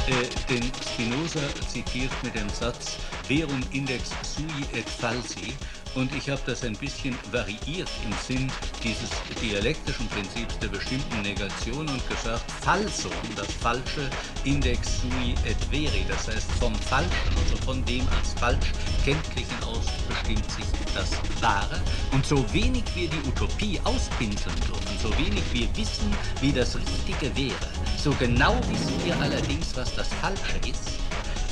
äh, 0.08 0.52
den 0.52 0.70
Spinoza 0.92 1.40
zitiert 1.68 2.10
mit 2.22 2.34
dem 2.34 2.48
Satz 2.48 2.96
Verum 3.26 3.62
index 3.72 4.10
sui 4.22 4.78
et 4.78 4.88
falsi 4.88 5.54
und 5.94 6.14
ich 6.14 6.28
habe 6.30 6.40
das 6.46 6.64
ein 6.64 6.76
bisschen 6.76 7.16
variiert 7.32 7.90
im 8.04 8.12
Sinn 8.26 8.50
dieses 8.82 9.10
dialektischen 9.40 10.08
Prinzips 10.08 10.58
der 10.58 10.68
bestimmten 10.68 11.22
Negation 11.22 11.88
und 11.88 12.08
gesagt, 12.08 12.44
falsum, 12.62 13.12
das 13.36 13.46
Falsche, 13.60 14.08
index 14.44 15.00
sui 15.00 15.34
et 15.44 15.56
veri, 15.70 16.04
das 16.08 16.28
heißt 16.28 16.50
vom 16.52 16.74
Falschen, 16.74 17.10
also 17.36 17.56
von 17.64 17.84
dem 17.84 18.06
als 18.08 18.32
falsch 18.38 18.72
kenntlichen 19.04 19.62
aus 19.64 19.86
bestimmt 20.08 20.50
sich 20.50 20.66
das 20.94 21.10
Wahre. 21.42 21.80
Und 22.12 22.24
so 22.24 22.44
wenig 22.52 22.84
wir 22.94 23.08
die 23.08 23.28
Utopie 23.28 23.80
auspinseln 23.84 24.56
dürfen, 24.66 24.98
so 25.02 25.10
wenig 25.18 25.42
wir 25.52 25.68
wissen, 25.76 26.10
wie 26.40 26.52
das 26.52 26.76
Richtige 26.76 27.34
wäre, 27.36 27.68
so 28.02 28.10
genau 28.18 28.56
wissen 28.68 28.94
wir 29.04 29.18
allerdings, 29.20 29.76
was 29.76 29.94
das 29.94 30.08
Falsche 30.20 30.58
ist. 30.68 30.98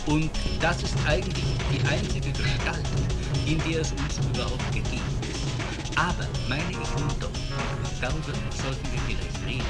Und 0.06 0.30
das 0.60 0.82
ist 0.82 0.94
eigentlich 1.06 1.44
die 1.72 1.84
einzige 1.88 2.30
Gestalt, 2.30 2.86
in 3.46 3.58
der 3.70 3.80
es 3.80 3.92
uns 3.92 4.18
überhaupt 4.34 4.72
gegeben 4.72 5.02
ist. 5.22 5.98
Aber, 5.98 6.26
meine 6.48 6.70
ich 6.70 6.76
nun 6.76 7.08
doch, 7.20 7.30
darüber 8.00 8.32
sollten 8.50 8.88
wir 8.92 9.00
vielleicht 9.06 9.46
reden, 9.46 9.64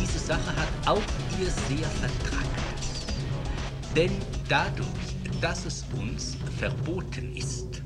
diese 0.00 0.18
Sache 0.18 0.54
hat 0.54 0.68
auch 0.86 1.02
ihr 1.40 1.46
sehr 1.46 1.88
Vertracktes. 1.88 3.06
Denn 3.96 4.12
dadurch, 4.48 4.86
dass 5.40 5.64
es 5.64 5.84
uns 5.98 6.36
verboten 6.58 7.34
ist, 7.34 7.82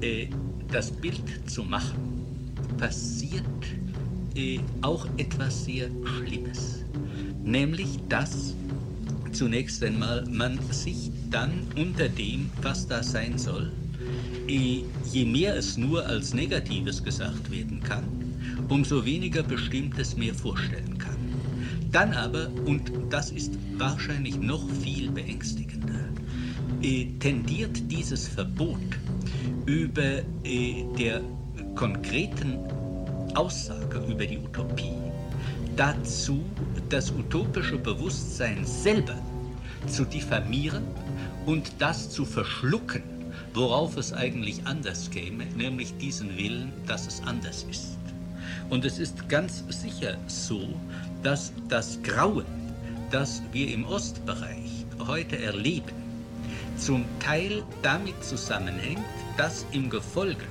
äh, 0.00 0.28
das 0.70 0.90
Bild 0.90 1.50
zu 1.50 1.64
machen, 1.64 2.54
passiert 2.78 3.44
äh, 4.34 4.60
auch 4.82 5.06
etwas 5.16 5.64
sehr 5.64 5.88
Schlimmes. 6.04 6.84
Nämlich, 7.42 7.98
dass 8.08 8.54
zunächst 9.32 9.82
einmal 9.82 10.24
man 10.30 10.58
sich 10.70 11.10
dann 11.30 11.52
unter 11.76 12.08
dem, 12.08 12.50
was 12.62 12.86
da 12.86 13.02
sein 13.02 13.38
soll, 13.38 13.70
je 14.46 15.24
mehr 15.24 15.56
es 15.56 15.76
nur 15.76 16.04
als 16.06 16.34
Negatives 16.34 17.02
gesagt 17.02 17.50
werden 17.50 17.80
kann, 17.80 18.04
umso 18.68 19.04
weniger 19.04 19.42
Bestimmtes 19.42 20.16
mehr 20.16 20.34
vorstellen 20.34 20.98
kann. 20.98 21.16
Dann 21.92 22.12
aber, 22.12 22.48
und 22.66 22.90
das 23.10 23.30
ist 23.30 23.58
wahrscheinlich 23.76 24.38
noch 24.38 24.68
viel 24.82 25.10
beängstigender, 25.10 26.08
tendiert 27.18 27.90
dieses 27.90 28.26
Verbot 28.28 28.78
über 29.66 30.22
der 30.98 31.20
konkreten 31.74 32.58
Aussage 33.34 33.98
über 34.08 34.26
die 34.26 34.38
Utopie 34.38 35.09
dazu, 35.76 36.44
das 36.88 37.10
utopische 37.10 37.78
Bewusstsein 37.78 38.64
selber 38.64 39.16
zu 39.86 40.04
diffamieren 40.04 40.84
und 41.46 41.72
das 41.78 42.10
zu 42.10 42.24
verschlucken, 42.24 43.02
worauf 43.54 43.96
es 43.96 44.12
eigentlich 44.12 44.66
anders 44.66 45.10
käme, 45.10 45.46
nämlich 45.56 45.96
diesen 45.98 46.36
Willen, 46.36 46.72
dass 46.86 47.06
es 47.06 47.22
anders 47.24 47.66
ist. 47.70 47.96
Und 48.68 48.84
es 48.84 48.98
ist 48.98 49.28
ganz 49.28 49.64
sicher 49.68 50.16
so, 50.26 50.68
dass 51.22 51.52
das 51.68 52.00
Grauen, 52.02 52.46
das 53.10 53.42
wir 53.52 53.72
im 53.72 53.84
Ostbereich 53.84 54.86
heute 55.06 55.38
erleben, 55.42 55.92
zum 56.76 57.04
Teil 57.18 57.62
damit 57.82 58.22
zusammenhängt, 58.22 59.04
dass 59.36 59.66
im 59.72 59.90
Gefolge 59.90 60.44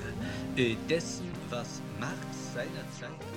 äh, 0.56 0.76
dessen, 0.88 1.26
was 1.48 1.80
Marx 1.98 2.14
seinerzeit 2.54 3.29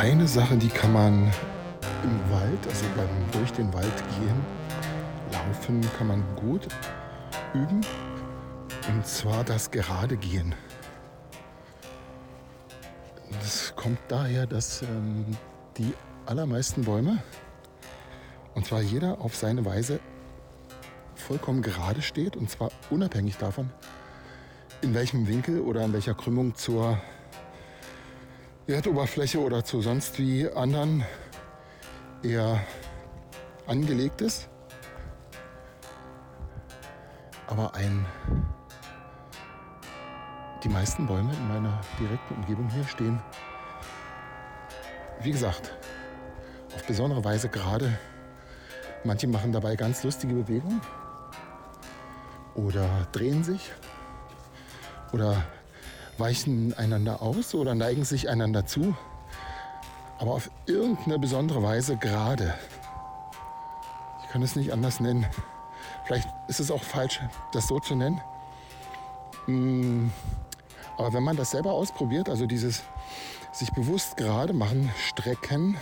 eine 0.00 0.26
Sache, 0.26 0.56
die 0.56 0.68
kann 0.68 0.94
man 0.94 1.30
im 2.02 2.32
Wald, 2.32 2.66
also 2.66 2.86
beim 2.96 3.08
durch 3.32 3.52
den 3.52 3.70
Wald 3.74 3.92
gehen, 4.18 4.40
laufen 5.30 5.82
kann 5.98 6.06
man 6.06 6.24
gut 6.36 6.66
üben. 7.52 7.82
Und 8.88 9.06
zwar 9.06 9.44
das 9.44 9.70
gerade 9.70 10.16
Gehen. 10.16 10.54
Das 13.42 13.74
kommt 13.76 13.98
daher, 14.08 14.46
dass 14.46 14.80
ähm, 14.80 15.26
die 15.76 15.92
allermeisten 16.24 16.84
Bäume, 16.84 17.22
und 18.54 18.64
zwar 18.64 18.80
jeder 18.80 19.20
auf 19.20 19.36
seine 19.36 19.66
Weise, 19.66 20.00
vollkommen 21.14 21.60
gerade 21.60 22.00
steht. 22.00 22.36
Und 22.36 22.48
zwar 22.48 22.70
unabhängig 22.88 23.36
davon, 23.36 23.68
in 24.80 24.94
welchem 24.94 25.28
Winkel 25.28 25.60
oder 25.60 25.84
in 25.84 25.92
welcher 25.92 26.14
Krümmung 26.14 26.54
zur 26.54 26.98
Erdoberfläche 28.72 29.40
oder 29.40 29.64
zu 29.64 29.82
sonst 29.82 30.18
wie 30.18 30.48
anderen 30.48 31.04
eher 32.22 32.60
angelegt 33.66 34.20
ist. 34.20 34.48
Aber 37.46 37.74
ein 37.74 38.06
die 40.62 40.68
meisten 40.68 41.06
Bäume 41.06 41.32
in 41.32 41.48
meiner 41.48 41.80
direkten 41.98 42.34
Umgebung 42.34 42.68
hier 42.68 42.84
stehen, 42.84 43.20
wie 45.22 45.32
gesagt, 45.32 45.72
auf 46.74 46.84
besondere 46.84 47.24
Weise 47.24 47.48
gerade. 47.48 47.98
Manche 49.04 49.26
machen 49.26 49.52
dabei 49.52 49.76
ganz 49.76 50.04
lustige 50.04 50.34
Bewegungen 50.34 50.80
oder 52.54 52.86
drehen 53.12 53.42
sich 53.42 53.72
oder 55.12 55.42
weichen 56.20 56.74
einander 56.74 57.22
aus 57.22 57.54
oder 57.54 57.74
neigen 57.74 58.04
sich 58.04 58.28
einander 58.28 58.66
zu, 58.66 58.94
aber 60.18 60.32
auf 60.32 60.50
irgendeine 60.66 61.18
besondere 61.18 61.62
Weise 61.62 61.96
gerade. 61.96 62.54
Ich 64.22 64.30
kann 64.30 64.42
es 64.42 64.54
nicht 64.54 64.72
anders 64.72 65.00
nennen. 65.00 65.26
Vielleicht 66.04 66.28
ist 66.48 66.60
es 66.60 66.70
auch 66.70 66.82
falsch, 66.82 67.20
das 67.52 67.66
so 67.66 67.80
zu 67.80 67.94
nennen. 67.94 68.20
Hm, 69.46 70.12
aber 70.96 71.14
wenn 71.14 71.22
man 71.22 71.36
das 71.36 71.52
selber 71.52 71.72
ausprobiert, 71.72 72.28
also 72.28 72.46
dieses 72.46 72.82
sich 73.52 73.72
bewusst 73.72 74.16
gerade 74.16 74.52
machen, 74.52 74.90
strecken 75.08 75.76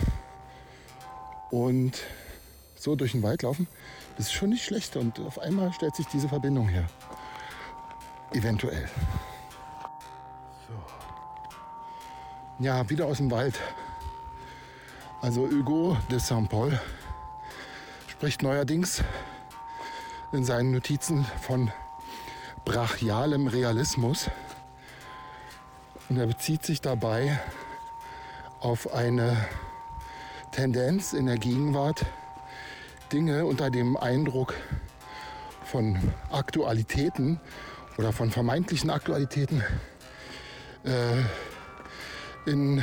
und 1.50 1.98
so 2.76 2.94
durch 2.94 3.12
den 3.12 3.22
Wald 3.22 3.42
laufen, 3.42 3.66
das 4.16 4.26
ist 4.26 4.32
schon 4.32 4.50
nicht 4.50 4.64
schlecht. 4.64 4.96
Und 4.96 5.18
auf 5.20 5.38
einmal 5.38 5.72
stellt 5.72 5.96
sich 5.96 6.06
diese 6.06 6.28
Verbindung 6.28 6.68
her. 6.68 6.86
Eventuell. 8.32 8.88
Ja, 12.60 12.90
wieder 12.90 13.06
aus 13.06 13.18
dem 13.18 13.30
Wald. 13.30 13.60
Also 15.20 15.42
Hugo 15.42 15.96
de 16.10 16.18
Saint-Paul 16.18 16.80
spricht 18.08 18.42
neuerdings 18.42 19.04
in 20.32 20.44
seinen 20.44 20.72
Notizen 20.72 21.24
von 21.40 21.70
brachialem 22.64 23.46
Realismus. 23.46 24.28
Und 26.08 26.18
er 26.18 26.26
bezieht 26.26 26.66
sich 26.66 26.80
dabei 26.80 27.38
auf 28.58 28.92
eine 28.92 29.36
Tendenz 30.50 31.12
in 31.12 31.26
der 31.26 31.38
Gegenwart, 31.38 32.06
Dinge 33.12 33.46
unter 33.46 33.70
dem 33.70 33.96
Eindruck 33.96 34.54
von 35.62 35.96
Aktualitäten 36.32 37.38
oder 37.98 38.12
von 38.12 38.32
vermeintlichen 38.32 38.90
Aktualitäten 38.90 39.62
äh, 40.82 41.22
in 42.48 42.82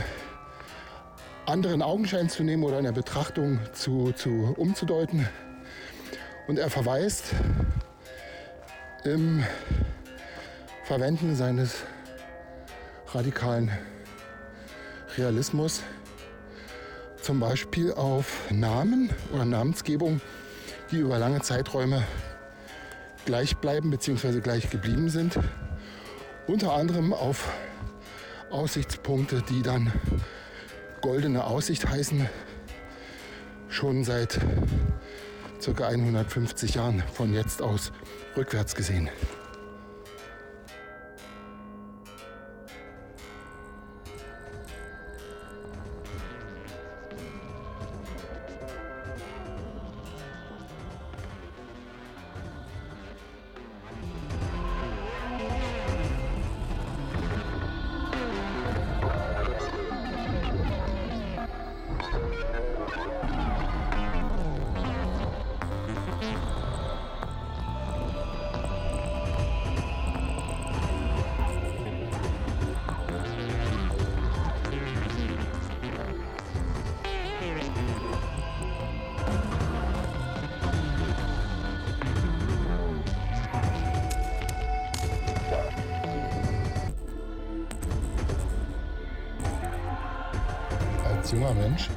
anderen 1.48 1.82
Augenschein 1.82 2.30
zu 2.30 2.44
nehmen 2.44 2.64
oder 2.64 2.78
in 2.78 2.84
der 2.84 2.92
Betrachtung 2.92 3.60
zu, 3.74 4.12
zu 4.12 4.54
umzudeuten. 4.58 5.28
Und 6.48 6.60
er 6.60 6.70
verweist 6.70 7.34
im 9.04 9.44
Verwenden 10.84 11.36
seines 11.36 11.84
radikalen 13.12 13.72
Realismus 15.18 15.82
zum 17.20 17.40
Beispiel 17.40 17.92
auf 17.94 18.52
Namen 18.52 19.10
oder 19.34 19.46
Namensgebung, 19.46 20.22
die 20.92 20.98
über 20.98 21.18
lange 21.18 21.42
Zeiträume 21.42 22.04
gleich 23.26 23.58
bleiben 23.58 23.90
bzw. 23.90 24.42
gleich 24.42 24.70
geblieben 24.70 25.10
sind. 25.10 25.40
Unter 26.46 26.74
anderem 26.74 27.14
auf 27.14 27.50
Aussichtspunkte, 28.50 29.42
die 29.42 29.62
dann 29.62 29.92
goldene 31.02 31.44
Aussicht 31.44 31.88
heißen, 31.88 32.28
schon 33.70 34.04
seit 34.04 34.40
ca. 35.64 35.88
150 35.88 36.76
Jahren 36.76 37.04
von 37.14 37.34
jetzt 37.34 37.62
aus 37.62 37.92
rückwärts 38.38 38.76
gesehen. 38.76 39.10
Junger 91.46 91.62
Mensch 91.62 91.90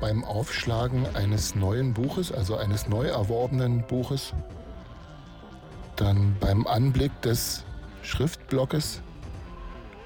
beim 0.00 0.22
Aufschlagen 0.24 1.06
eines 1.16 1.56
neuen 1.56 1.92
Buches, 1.92 2.30
also 2.30 2.56
eines 2.56 2.88
neu 2.88 3.06
erworbenen 3.06 3.84
Buches, 3.86 4.32
dann 5.96 6.36
beim 6.38 6.66
Anblick 6.66 7.10
des 7.22 7.64
Schriftblockes 8.02 9.00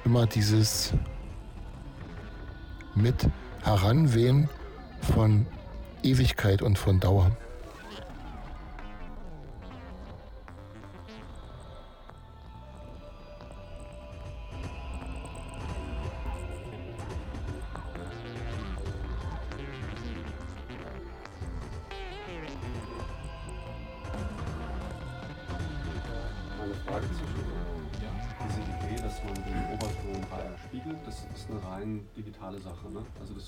immer 0.05 0.27
dieses 0.27 0.95
mit 2.95 3.29
Heranwehen 3.65 4.49
von 5.15 5.47
Ewigkeit 6.03 6.63
und 6.63 6.79
von 6.79 7.01
Dauer. 7.01 7.33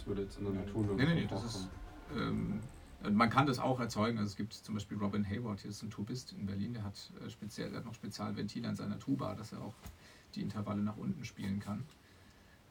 Das 0.01 0.07
würde 0.07 0.23
jetzt 0.23 0.39
in 0.39 0.45
der 0.45 0.55
Natur 0.55 0.85
Nee, 0.97 1.05
nee, 1.05 1.15
nee, 1.15 1.27
das 1.29 1.45
ist, 1.45 1.69
ähm, 2.17 2.61
man 3.13 3.29
kann 3.31 3.47
das 3.47 3.59
auch 3.59 3.81
erzeugen. 3.81 4.19
Also 4.19 4.31
es 4.31 4.37
gibt 4.37 4.53
zum 4.55 4.75
Beispiel 4.75 4.97
Robin 4.99 5.25
Hayward, 5.29 5.61
hier 5.61 5.71
ist 5.71 5.83
ein 5.83 5.91
Tubist 5.91 6.33
in 6.33 6.47
Berlin, 6.47 6.73
der 6.75 6.85
hat, 6.85 6.95
äh, 7.25 7.29
speziell, 7.31 7.71
der 7.71 7.79
hat 7.81 7.85
noch 7.87 7.95
Spezialventile 7.95 8.69
an 8.69 8.77
seiner 8.77 8.99
Tuba, 8.99 9.35
dass 9.35 9.53
er 9.53 9.63
auch 9.63 9.75
die 10.35 10.43
Intervalle 10.43 10.83
nach 10.83 10.97
unten 10.97 11.25
spielen 11.25 11.61
kann. 11.61 11.85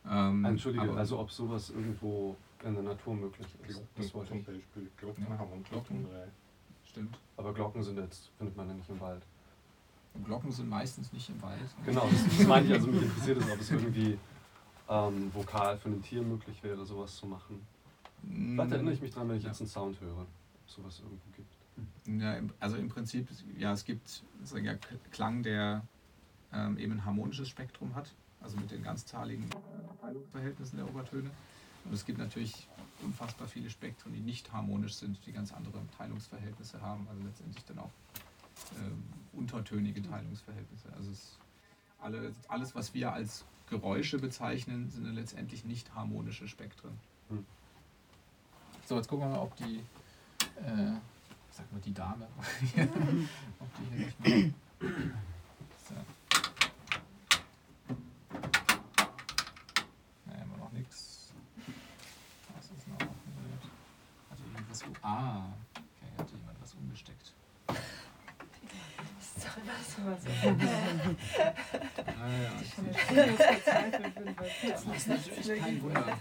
Ähm, 0.10 0.46
Entschuldige, 0.46 0.90
aber- 0.90 0.98
also 0.98 1.20
ob 1.20 1.32
sowas 1.32 1.70
irgendwo 1.70 2.36
in 2.64 2.74
der 2.74 2.84
Natur 2.84 3.16
möglich 3.16 3.48
ist. 3.68 3.82
Das 3.96 4.14
wollte 4.14 4.36
ich. 4.38 4.46
Beispiel 4.46 4.90
Glocken 4.98 5.26
Ja, 5.30 5.38
haben 5.38 5.64
Glocken. 5.64 6.08
Stimmt. 6.86 7.20
Aber 7.38 7.54
Glocken 7.54 7.84
sind 7.84 7.98
jetzt, 7.98 8.32
findet 8.38 8.56
man 8.58 8.68
ja 8.70 8.74
nicht 8.74 8.90
im 8.90 9.00
Wald. 9.00 9.24
Glocken 10.26 10.52
sind 10.52 10.68
meistens 10.70 11.14
nicht 11.14 11.30
im 11.30 11.42
Wald. 11.42 11.60
Genau, 11.86 12.08
das, 12.10 12.38
das 12.38 12.48
meine 12.48 12.66
ich. 12.66 12.74
Also 12.74 12.88
mich 12.88 13.04
interessiert 13.04 13.38
es, 13.38 13.52
ob 13.52 13.60
es 13.60 13.72
irgendwie 13.72 14.18
ähm, 14.90 15.34
vokal 15.34 15.78
für 15.78 15.90
ein 15.90 16.02
Tier 16.02 16.22
möglich 16.22 16.62
wäre, 16.64 16.86
sowas 16.86 17.16
zu 17.16 17.28
machen. 17.28 17.66
Vielleicht 18.22 18.72
erinnere 18.72 18.94
ich 18.94 19.02
mich 19.02 19.12
dran, 19.12 19.30
wenn 19.30 19.38
ich 19.38 19.44
jetzt 19.44 19.62
einen 19.62 19.70
Sound 19.70 20.00
höre, 20.02 20.18
ob 20.18 20.28
sowas 20.66 21.00
irgendwo 21.00 21.30
gibt. 21.36 21.54
Ja, 22.22 22.38
also 22.60 22.76
im 22.76 22.90
Prinzip, 22.90 23.30
ja, 23.58 23.72
es 23.72 23.86
gibt 23.86 24.24
sagen 24.44 24.66
ja, 24.66 24.76
Klang, 25.12 25.44
der 25.44 25.84
ähm, 26.52 26.78
eben 26.78 26.94
ein 26.94 27.06
harmonisches 27.06 27.48
Spektrum 27.48 27.96
hat, 27.96 28.12
also 28.42 28.58
mit 28.58 28.72
den 28.72 28.84
ganzzahligen 28.84 29.46
äh, 29.46 30.02
Teilungsverhältnissen 30.02 30.78
der 30.78 30.90
Obertöne. 30.90 31.30
Und 31.86 31.94
es 31.94 32.06
gibt 32.06 32.18
natürlich 32.18 32.68
unfassbar 33.02 33.48
viele 33.48 33.70
Spektren, 33.70 34.12
die 34.12 34.20
nicht 34.20 34.52
harmonisch 34.52 34.96
sind, 34.96 35.18
die 35.26 35.32
ganz 35.32 35.54
andere 35.54 35.80
Teilungsverhältnisse 35.98 36.82
haben, 36.82 37.08
also 37.10 37.24
letztendlich 37.24 37.64
dann 37.66 37.80
auch 37.80 37.92
ähm, 38.78 39.04
untertönige 39.32 40.02
Teilungsverhältnisse. 40.02 40.92
Also 40.98 41.12
es 41.12 41.38
alle, 42.02 42.34
alles, 42.48 42.76
was 42.76 42.94
wir 42.94 43.14
als 43.14 43.46
Geräusche 43.70 44.18
bezeichnen, 44.20 44.90
sind 44.90 45.14
letztendlich 45.14 45.66
nicht 45.66 45.94
harmonische 45.96 46.48
Spektren. 46.48 46.92
Hm. 47.30 47.46
So, 48.86 48.96
jetzt 48.96 49.08
gucken 49.08 49.30
wir 49.30 49.36
mal, 49.36 49.44
ob 49.44 49.56
die, 49.58 49.84
äh, 50.66 50.94
sag 51.52 51.72
mal 51.72 51.82
die 51.82 51.94
Dame, 51.94 52.28
ob 53.60 53.70
die 53.78 53.96
hier 53.96 54.06
nicht 54.08 54.20
mal. 54.20 54.54
So. 55.88 55.94
Ne, 60.26 60.44
immer 60.44 60.58
noch 60.58 60.72
nichts. 60.72 61.32
Was 62.56 62.66
ist 62.66 62.88
noch 62.88 62.98
blöd? 62.98 63.64
Hat 64.32 64.40
jemand 64.40 64.70
was 64.70 64.84
um 64.84 64.94
Ah, 65.04 65.44
okay, 65.76 66.12
hat 66.18 66.32
jemand 66.32 66.62
was 66.62 66.74
umgesteckt. 66.74 67.34
Ah, 72.20 72.28
ja, 72.44 72.52
ich 72.62 72.74
sehe. 72.74 72.92
Das 74.62 74.98
ist 74.98 75.08
natürlich 75.08 75.62
kein 75.62 75.82
Wunder. 75.82 76.18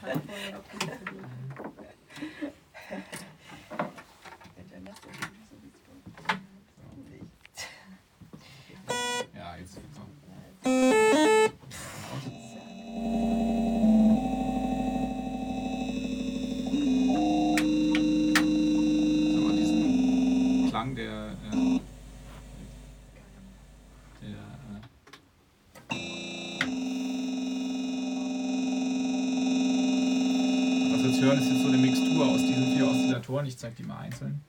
Oszillatoren. 33.29 33.47
Ich 33.47 33.59
zeige 33.59 33.75
die 33.77 33.83
mal 33.85 33.99
einzeln. 33.99 34.41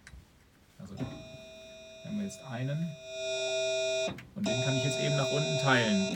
Also, 0.77 0.95
haben 0.95 2.17
wir 2.17 2.23
jetzt 2.23 2.39
einen. 2.49 2.87
Und 4.35 4.47
den 4.47 4.63
kann 4.63 4.75
ich 4.77 4.85
jetzt 4.85 4.99
eben 5.01 5.17
nach 5.17 5.31
unten 5.31 5.59
teilen. 5.59 6.07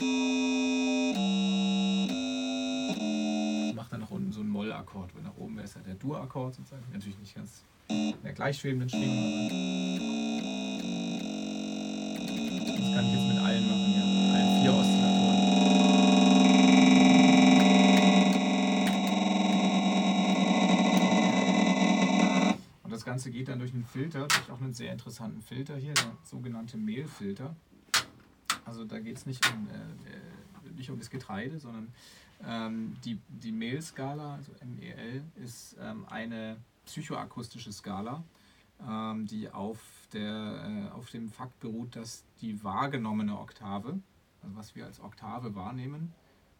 Ich 3.68 3.74
mache 3.74 3.90
dann 3.90 4.00
nach 4.00 4.10
unten 4.10 4.32
so 4.32 4.40
einen 4.40 4.48
Moll-Akkord, 4.48 5.14
weil 5.14 5.22
nach 5.22 5.36
oben 5.36 5.56
wäre 5.56 5.66
es 5.66 5.74
ja 5.74 5.82
der 5.82 5.94
Dur-Akkord 5.94 6.54
sozusagen. 6.54 6.82
Natürlich 6.92 7.18
nicht 7.18 7.34
ganz 7.34 7.64
in 7.88 8.14
der 8.24 8.32
gleichschwebenden 8.32 8.88
Schwingung, 8.88 9.18
aber 9.18 9.48
das 12.80 12.94
kann 12.94 13.04
ich 13.04 13.12
jetzt 13.12 13.28
mit 13.28 13.38
allen 13.38 13.68
machen, 13.68 13.94
ja. 13.94 14.02
Allen 14.34 14.62
vier 14.62 14.72
Oszillatoren. 14.72 15.03
Ganze 23.14 23.30
geht 23.30 23.46
dann 23.46 23.60
durch 23.60 23.72
einen 23.72 23.84
Filter, 23.84 24.26
durch 24.26 24.50
auch 24.50 24.60
einen 24.60 24.72
sehr 24.72 24.90
interessanten 24.90 25.40
Filter 25.40 25.76
hier, 25.76 25.94
der 25.94 26.16
sogenannte 26.24 26.76
Mehlfilter. 26.76 27.54
Also 28.64 28.84
da 28.84 28.98
geht 28.98 29.16
es 29.16 29.24
nicht, 29.24 29.48
um, 29.52 29.68
äh, 29.68 29.74
äh, 30.68 30.72
nicht 30.76 30.90
um 30.90 30.98
das 30.98 31.10
Getreide, 31.10 31.60
sondern 31.60 31.92
ähm, 32.44 32.96
die, 33.04 33.20
die 33.28 33.52
Mehlskala, 33.52 34.34
also 34.34 34.50
MEL, 34.64 35.22
ist 35.36 35.76
ähm, 35.80 36.04
eine 36.08 36.56
psychoakustische 36.86 37.70
Skala, 37.70 38.24
ähm, 38.84 39.26
die 39.26 39.48
auf, 39.48 39.78
der, 40.12 40.88
äh, 40.90 40.90
auf 40.90 41.08
dem 41.10 41.28
Fakt 41.28 41.60
beruht, 41.60 41.94
dass 41.94 42.24
die 42.40 42.64
wahrgenommene 42.64 43.38
Oktave, 43.38 44.00
also 44.42 44.56
was 44.56 44.74
wir 44.74 44.86
als 44.86 44.98
Oktave 44.98 45.54
wahrnehmen, 45.54 46.12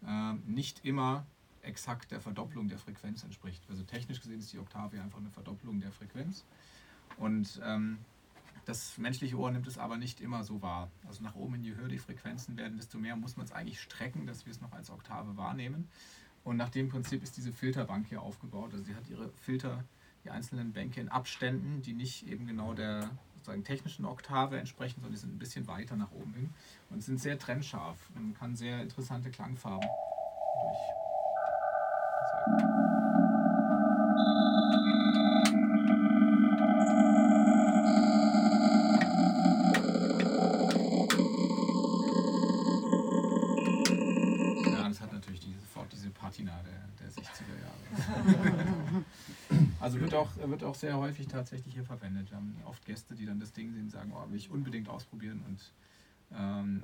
ähm, 0.07 0.41
nicht 0.47 0.85
immer 0.85 1.27
exakt 1.65 2.11
der 2.11 2.21
Verdopplung 2.21 2.69
der 2.69 2.79
Frequenz 2.79 3.25
entspricht. 3.25 3.63
Also 3.69 3.83
technisch 3.83 4.21
gesehen 4.21 4.39
ist 4.39 4.53
die 4.53 4.59
Oktave 4.59 5.01
einfach 5.01 5.19
eine 5.19 5.31
Verdopplung 5.31 5.81
der 5.81 5.93
Frequenz. 5.93 6.45
Und 7.17 7.61
ähm, 7.65 7.99
das 8.65 8.97
menschliche 8.99 9.37
Ohr 9.37 9.51
nimmt 9.51 9.67
es 9.67 9.79
aber 9.79 9.97
nicht 9.97 10.21
immer 10.21 10.43
so 10.43 10.63
wahr. 10.63 10.91
Also 11.07 11.23
nach 11.23 11.35
oben, 11.35 11.63
je 11.63 11.75
höher 11.75 11.89
die 11.89 11.99
Frequenzen 11.99 12.57
werden, 12.57 12.77
desto 12.77 12.99
mehr 12.99 13.17
muss 13.17 13.37
man 13.37 13.47
es 13.47 13.53
eigentlich 13.53 13.81
strecken, 13.81 14.27
dass 14.27 14.47
wir 14.47 14.51
es 14.53 14.61
noch 14.61 14.73
als 14.73 14.91
Oktave 14.91 15.37
wahrnehmen. 15.37 15.89
Und 16.45 16.57
nach 16.57 16.71
dem 16.71 16.89
Prinzip 16.89 17.23
ist 17.23 17.37
diese 17.37 17.53
Filterbank 17.53 18.07
hier 18.09 18.23
aufgebaut. 18.23 18.73
Also 18.73 18.85
sie 18.85 18.95
hat 18.95 19.09
ihre 19.09 19.31
Filter, 19.41 19.85
die 20.25 20.31
einzelnen 20.31 20.73
Bänke 20.73 21.01
in 21.01 21.09
Abständen, 21.09 21.83
die 21.83 21.95
nicht 21.95 22.27
eben 22.27 22.47
genau 22.47 22.75
der 22.75 23.11
sozusagen 23.35 23.65
technischen 23.65 24.07
Oktave 24.07 24.59
entsprechen, 24.59 24.97
sondern 24.97 25.13
die 25.13 25.19
sind 25.19 25.35
ein 25.35 25.39
bisschen 25.39 25.67
weiter 25.67 25.97
nach 25.97 26.13
oben 26.13 26.33
hin 26.33 26.51
und 26.89 27.03
sind 27.03 27.21
sehr 27.21 27.39
trennscharf 27.39 27.99
und 28.15 28.35
kann 28.35 28.57
sehr 28.57 28.81
interessante 28.81 29.31
Klangfarben 29.31 29.89
durch. 29.89 31.04
Ja, 32.47 32.51
das 44.89 45.01
hat 45.01 45.11
natürlich 45.15 45.41
die, 45.41 45.55
sofort 45.55 45.91
diese 45.91 46.11
Patina 46.11 46.53
der, 46.63 46.83
der 47.01 47.11
60er 47.11 47.55
Jahre. 47.63 49.05
also 49.81 50.01
wird 50.01 50.13
auch, 50.15 50.29
wird 50.37 50.65
auch 50.65 50.75
sehr 50.75 50.99
häufig 50.99 51.27
tatsächlich 51.29 51.73
hier 51.73 51.85
verwendet. 51.85 52.29
Wir 52.29 52.37
haben 52.37 52.55
oft 52.67 52.85
Gäste, 52.85 53.15
die 53.15 53.25
dann 53.25 53.41
das 53.41 53.55
Ding 53.55 53.73
sehen 53.73 53.85
und 53.85 53.91
sagen, 53.91 54.13
oh, 54.15 54.31
will 54.31 54.37
ich 54.37 54.51
unbedingt 54.51 54.91
ausprobieren. 54.91 55.43
Und 55.49 55.73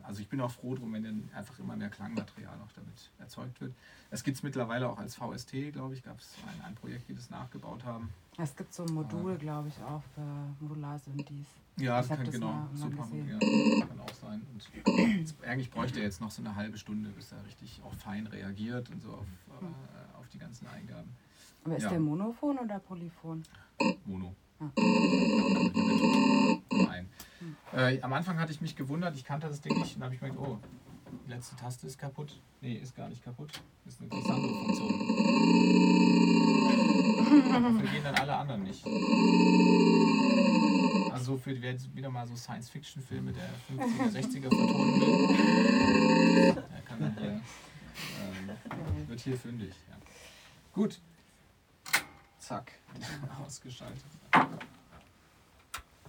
also 0.02 0.20
ich 0.20 0.28
bin 0.28 0.40
auch 0.40 0.50
froh 0.50 0.74
drum, 0.74 0.92
wenn 0.92 1.02
dann 1.02 1.28
einfach 1.34 1.58
immer 1.58 1.76
mehr 1.76 1.88
Klangmaterial 1.88 2.56
noch 2.58 2.72
damit 2.72 3.10
erzeugt 3.18 3.60
wird. 3.60 3.72
Es 4.10 4.22
gibt 4.22 4.36
es 4.36 4.42
mittlerweile 4.42 4.88
auch 4.88 4.98
als 4.98 5.16
VST, 5.16 5.72
glaube 5.72 5.94
ich, 5.94 6.02
gab 6.02 6.18
es 6.20 6.36
ein, 6.46 6.64
ein 6.64 6.74
Projekt, 6.74 7.08
die 7.08 7.14
das 7.14 7.30
nachgebaut 7.30 7.84
haben. 7.84 8.10
Es 8.38 8.54
gibt 8.56 8.72
so 8.72 8.84
ein 8.84 8.94
Modul, 8.94 9.36
glaube 9.36 9.68
ich, 9.68 9.82
auch 9.82 10.02
für 10.14 10.22
Modular-Synthes. 10.60 11.46
Ja, 11.76 11.96
das 11.96 12.06
Ich 12.06 12.12
hab 12.12 12.22
kann 12.22 12.30
genau, 12.30 12.52
mal- 12.52 12.68
super, 12.74 13.08
ja, 13.14 13.38
kann 13.86 14.00
auch 14.00 14.14
sein. 14.14 14.42
Und 14.52 15.42
eigentlich 15.46 15.70
bräuchte 15.70 15.98
er 15.98 16.04
jetzt 16.04 16.20
noch 16.20 16.30
so 16.30 16.42
eine 16.42 16.54
halbe 16.54 16.76
Stunde, 16.78 17.10
bis 17.10 17.32
er 17.32 17.44
richtig 17.44 17.80
auch 17.84 17.94
fein 17.94 18.26
reagiert 18.26 18.90
und 18.90 19.00
so 19.02 19.12
auf, 19.12 19.26
äh, 19.62 20.18
auf 20.18 20.28
die 20.28 20.38
ganzen 20.38 20.66
Eingaben. 20.68 21.10
Aber 21.64 21.76
ist 21.76 21.84
ja. 21.84 21.90
der 21.90 22.00
Monophon 22.00 22.58
oder 22.58 22.78
Polyphon? 22.78 23.42
Mono. 24.04 24.34
Ah. 24.58 24.70
Äh, 27.72 28.00
am 28.02 28.12
Anfang 28.12 28.38
hatte 28.38 28.52
ich 28.52 28.60
mich 28.60 28.76
gewundert, 28.76 29.16
ich 29.16 29.24
kannte 29.24 29.48
das 29.48 29.60
Ding 29.60 29.76
nicht 29.78 29.96
und 29.96 30.04
habe 30.04 30.14
ich 30.14 30.20
mir 30.20 30.30
gedacht, 30.30 30.46
oh, 30.46 30.58
die 31.26 31.30
letzte 31.30 31.56
Taste 31.56 31.86
ist 31.86 31.98
kaputt. 31.98 32.38
Nee, 32.60 32.74
ist 32.74 32.94
gar 32.94 33.08
nicht 33.08 33.24
kaputt. 33.24 33.62
Ist 33.86 34.00
eine 34.00 34.08
Glissando-Funktion. 34.08 34.90
Dafür 37.50 37.88
gehen 37.90 38.04
dann 38.04 38.14
alle 38.16 38.36
anderen 38.36 38.62
nicht. 38.62 38.84
Also 41.12 41.36
für 41.36 41.60
wer 41.60 41.72
jetzt 41.72 41.94
wieder 41.94 42.08
mal 42.10 42.26
so 42.26 42.34
Science-Fiction-Filme 42.36 43.32
der 43.32 43.50
50er, 43.70 44.10
60er 44.10 44.48
vertonen 44.58 45.00
will, 45.00 46.54
der 46.54 46.82
kann 46.82 47.00
dann 47.00 47.16
hier, 47.18 47.30
ähm, 47.30 47.42
wird 49.08 49.20
hier 49.20 49.36
fündig. 49.36 49.74
Ja. 49.88 49.96
Gut. 50.72 51.00
Zack. 52.38 52.72
Ausgeschaltet. 53.46 54.04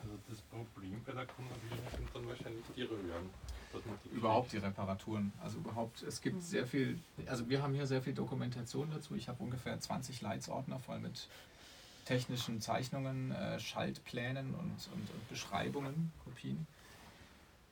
Also 0.02 0.18
das 0.28 0.42
Problem 0.42 1.02
bei 1.06 1.12
der 1.14 1.26
Konvertierung 1.28 1.86
sind 1.96 2.10
dann 2.14 2.28
wahrscheinlich 2.28 2.66
die 2.76 2.84
Röhren. 2.84 3.30
die 4.06 4.16
Überhaupt 4.16 4.52
die 4.52 4.58
Reparaturen. 4.58 5.32
Also 5.42 5.60
überhaupt, 5.60 6.02
es 6.04 6.22
gibt 6.22 6.42
sehr 6.42 6.66
viel, 6.66 7.00
also 7.28 7.48
wir 7.50 7.62
haben 7.62 7.74
hier 7.74 7.86
sehr 7.86 8.02
viel 8.02 8.14
Dokumentation 8.14 8.90
dazu. 8.92 9.16
Ich 9.16 9.30
habe 9.30 9.44
ungefähr 9.44 9.80
20 9.80 10.22
Leitsordner 10.22 10.80
voll 10.80 11.00
mit 11.00 11.28
technischen 12.06 12.62
Zeichnungen, 12.62 13.32
äh, 13.32 13.60
Schaltplänen 13.60 14.56
und, 14.56 14.90
und, 14.94 15.10
und 15.12 15.30
Beschreibungen, 15.30 16.12
Kopien. 16.24 16.66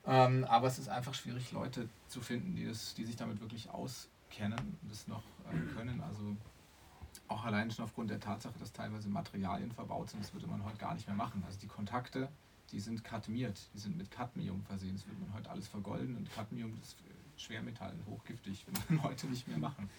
Ähm, 0.06 0.46
aber 0.46 0.68
es 0.68 0.80
ist 0.80 0.88
einfach 0.88 1.14
schwierig, 1.14 1.52
Leute 1.52 1.90
zu 2.08 2.22
finden, 2.22 2.56
die, 2.56 2.66
das, 2.66 2.94
die 2.94 3.06
sich 3.06 3.16
damit 3.16 3.42
wirklich 3.42 3.70
auskennen 3.70 4.78
und 4.82 4.92
das 4.92 5.08
noch 5.08 5.24
äh, 5.52 5.74
können. 5.76 6.02
Also 6.02 6.36
auch 7.30 7.46
allein 7.46 7.72
schon 7.72 7.86
aufgrund 7.86 8.10
der 8.10 8.20
Tatsache, 8.20 8.58
dass 8.60 8.74
teilweise 8.74 9.08
Materialien 9.10 9.72
verbaut 9.72 10.10
sind, 10.10 10.24
das 10.24 10.34
würde 10.34 10.48
man 10.48 10.64
heute 10.66 10.78
gar 10.78 10.94
nicht 10.94 11.08
mehr 11.08 11.16
machen. 11.16 11.44
Also 11.46 11.60
die 11.60 11.68
Kontakte, 11.68 12.28
die 12.72 12.80
sind 12.80 13.04
kadmiert, 13.04 13.70
die 13.74 13.80
sind 13.80 13.98
mit 13.98 14.12
Cadmium 14.12 14.64
versehen. 14.64 14.94
Das 14.96 15.06
würde 15.08 15.20
man 15.22 15.34
heute 15.34 15.50
alles 15.50 15.68
vergolden 15.68 16.16
und 16.18 16.32
Cadmium 16.34 16.78
ist 16.82 16.98
Schwermetall 17.38 17.94
hochgiftig, 18.08 18.66
würde 18.68 18.82
man 18.90 19.04
heute 19.04 19.28
nicht 19.28 19.48
mehr 19.48 19.58
machen. 19.58 19.90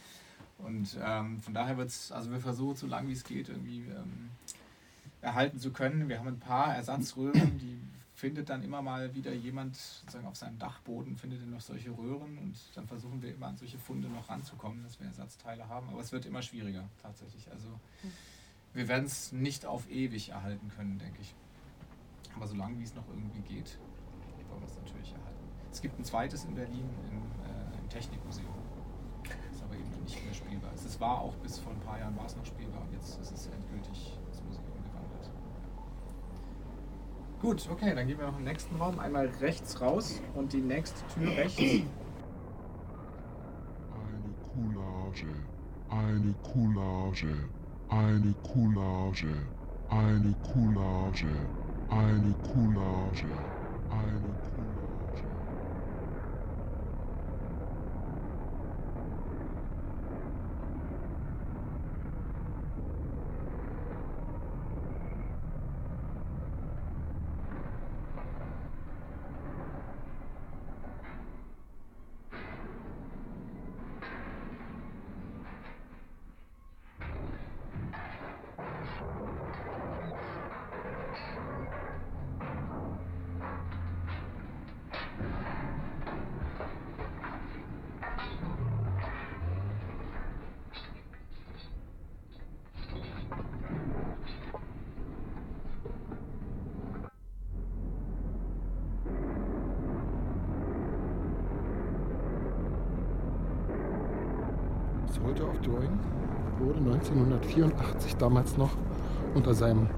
Und 0.59 0.99
ähm, 1.03 1.41
von 1.41 1.55
daher 1.55 1.77
wird 1.77 1.89
es, 1.89 2.13
also 2.13 2.31
wir 2.31 2.41
versuchen 2.41 2.77
so 2.77 2.87
lange 2.87 3.09
wie 3.09 3.13
es 3.13 3.25
geht 3.25 3.49
irgendwie 3.49 3.81
ähm, 3.81 4.31
erhalten 5.23 5.59
zu 5.59 5.71
können. 5.71 6.09
Wir 6.09 6.19
haben 6.19 6.29
ein 6.29 6.41
paar 6.41 6.75
Ersatzröhren, 6.75 7.59
die 7.59 7.81
findet 8.21 8.51
dann 8.51 8.63
immer 8.63 8.83
mal 8.83 9.15
wieder 9.15 9.33
jemand 9.33 9.77
sozusagen 9.77 10.27
auf 10.27 10.37
seinem 10.37 10.59
Dachboden, 10.59 11.17
findet 11.17 11.41
er 11.41 11.47
noch 11.47 11.63
solche 11.63 11.91
Röhren 11.91 12.37
und 12.37 12.55
dann 12.75 12.87
versuchen 12.87 13.23
wir 13.23 13.33
immer 13.35 13.47
an 13.47 13.57
solche 13.57 13.79
Funde 13.79 14.09
noch 14.09 14.29
ranzukommen, 14.29 14.83
dass 14.83 15.01
wir 15.01 15.07
Ersatzteile 15.07 15.67
haben. 15.69 15.89
Aber 15.89 16.01
es 16.01 16.13
wird 16.13 16.27
immer 16.27 16.43
schwieriger 16.43 16.87
tatsächlich. 17.01 17.51
Also 17.51 17.69
wir 18.75 18.89
werden 18.89 19.07
es 19.07 19.33
nicht 19.33 19.65
auf 19.65 19.91
ewig 19.91 20.29
erhalten 20.29 20.69
können, 20.69 20.99
denke 20.99 21.19
ich. 21.23 21.35
Aber 22.37 22.47
solange 22.47 22.79
wie 22.79 22.85
es 22.85 22.95
noch 22.95 23.09
irgendwie 23.09 23.41
geht, 23.41 23.79
wollen 24.51 24.61
wir 24.61 24.69
es 24.69 24.77
natürlich 24.77 25.13
erhalten. 25.13 25.49
Es 25.73 25.81
gibt 25.81 25.99
ein 25.99 26.05
zweites 26.05 26.45
in 26.45 26.55
Berlin, 26.55 26.91
im, 27.11 27.17
äh, 27.17 27.79
im 27.81 27.89
Technikmuseum. 27.89 28.55
Ist 29.51 29.63
aber 29.63 29.75
eben 29.75 30.05
nicht 30.05 30.23
mehr 30.23 30.35
spielbar. 30.35 30.73
Es 30.75 31.01
war 31.01 31.21
auch 31.21 31.35
bis 31.37 31.59
vor 31.59 31.73
ein 31.73 31.81
paar 31.81 31.99
Jahren 31.99 32.17
war 32.19 32.27
es 32.27 32.37
noch 32.37 32.45
spielbar 32.45 32.83
und 32.83 32.93
jetzt 32.93 33.19
ist 33.19 33.33
es 33.33 33.47
endgültig 33.47 34.20
Gut, 37.41 37.67
okay, 37.73 37.95
dann 37.95 38.07
gehen 38.07 38.19
wir 38.19 38.27
noch 38.27 38.37
im 38.37 38.45
nächsten 38.45 38.77
Raum. 38.77 38.99
Einmal 38.99 39.27
rechts 39.41 39.81
raus 39.81 40.21
und 40.35 40.53
die 40.53 40.61
nächste 40.61 41.01
Tür 41.15 41.35
rechts. 41.39 41.59
Eine 41.59 41.87
Coulage, 44.53 45.27
eine 45.89 46.35
Coulage, 46.43 47.49
eine 47.89 48.35
Coulage, 48.43 49.35
eine 49.89 50.35
Coulage, 50.53 51.29
eine 51.89 52.35
Coulage. 52.43 53.27
Soldier 105.23 105.49
of 105.49 105.61
Drawing 105.61 105.99
wurde 106.59 106.79
1984 106.79 108.17
damals 108.17 108.57
noch 108.57 108.71
unter 109.35 109.55
seinem 109.55 109.89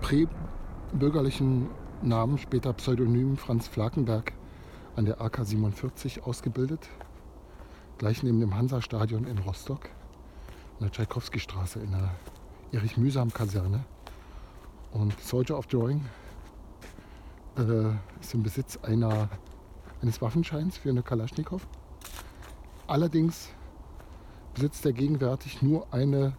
prä-bürgerlichen 0.00 1.68
Namen, 2.02 2.38
später 2.38 2.72
Pseudonym 2.72 3.36
Franz 3.36 3.68
Flakenberg, 3.68 4.32
an 4.96 5.04
der 5.04 5.20
AK 5.20 5.44
47 5.44 6.24
ausgebildet. 6.24 6.88
Gleich 7.98 8.22
neben 8.22 8.40
dem 8.40 8.54
Hansa-Stadion 8.54 9.24
in 9.24 9.38
Rostock, 9.38 9.90
in 10.78 10.86
der 10.86 10.92
Tschaikowski-Straße, 10.92 11.80
in 11.80 11.90
der 11.90 12.10
Erich-Mühsam-Kaserne. 12.72 13.84
Und 14.92 15.18
Soldier 15.20 15.58
of 15.58 15.66
Drawing 15.66 16.04
äh, 17.58 17.92
ist 18.20 18.32
im 18.32 18.42
Besitz 18.42 18.78
einer, 18.78 19.28
eines 20.00 20.22
Waffenscheins 20.22 20.78
für 20.78 20.88
eine 20.88 21.02
Kalaschnikow. 21.02 21.66
Allerdings 22.86 23.50
besitzt 24.58 24.84
er 24.86 24.92
gegenwärtig 24.92 25.62
nur 25.62 25.86
eine, 25.92 26.32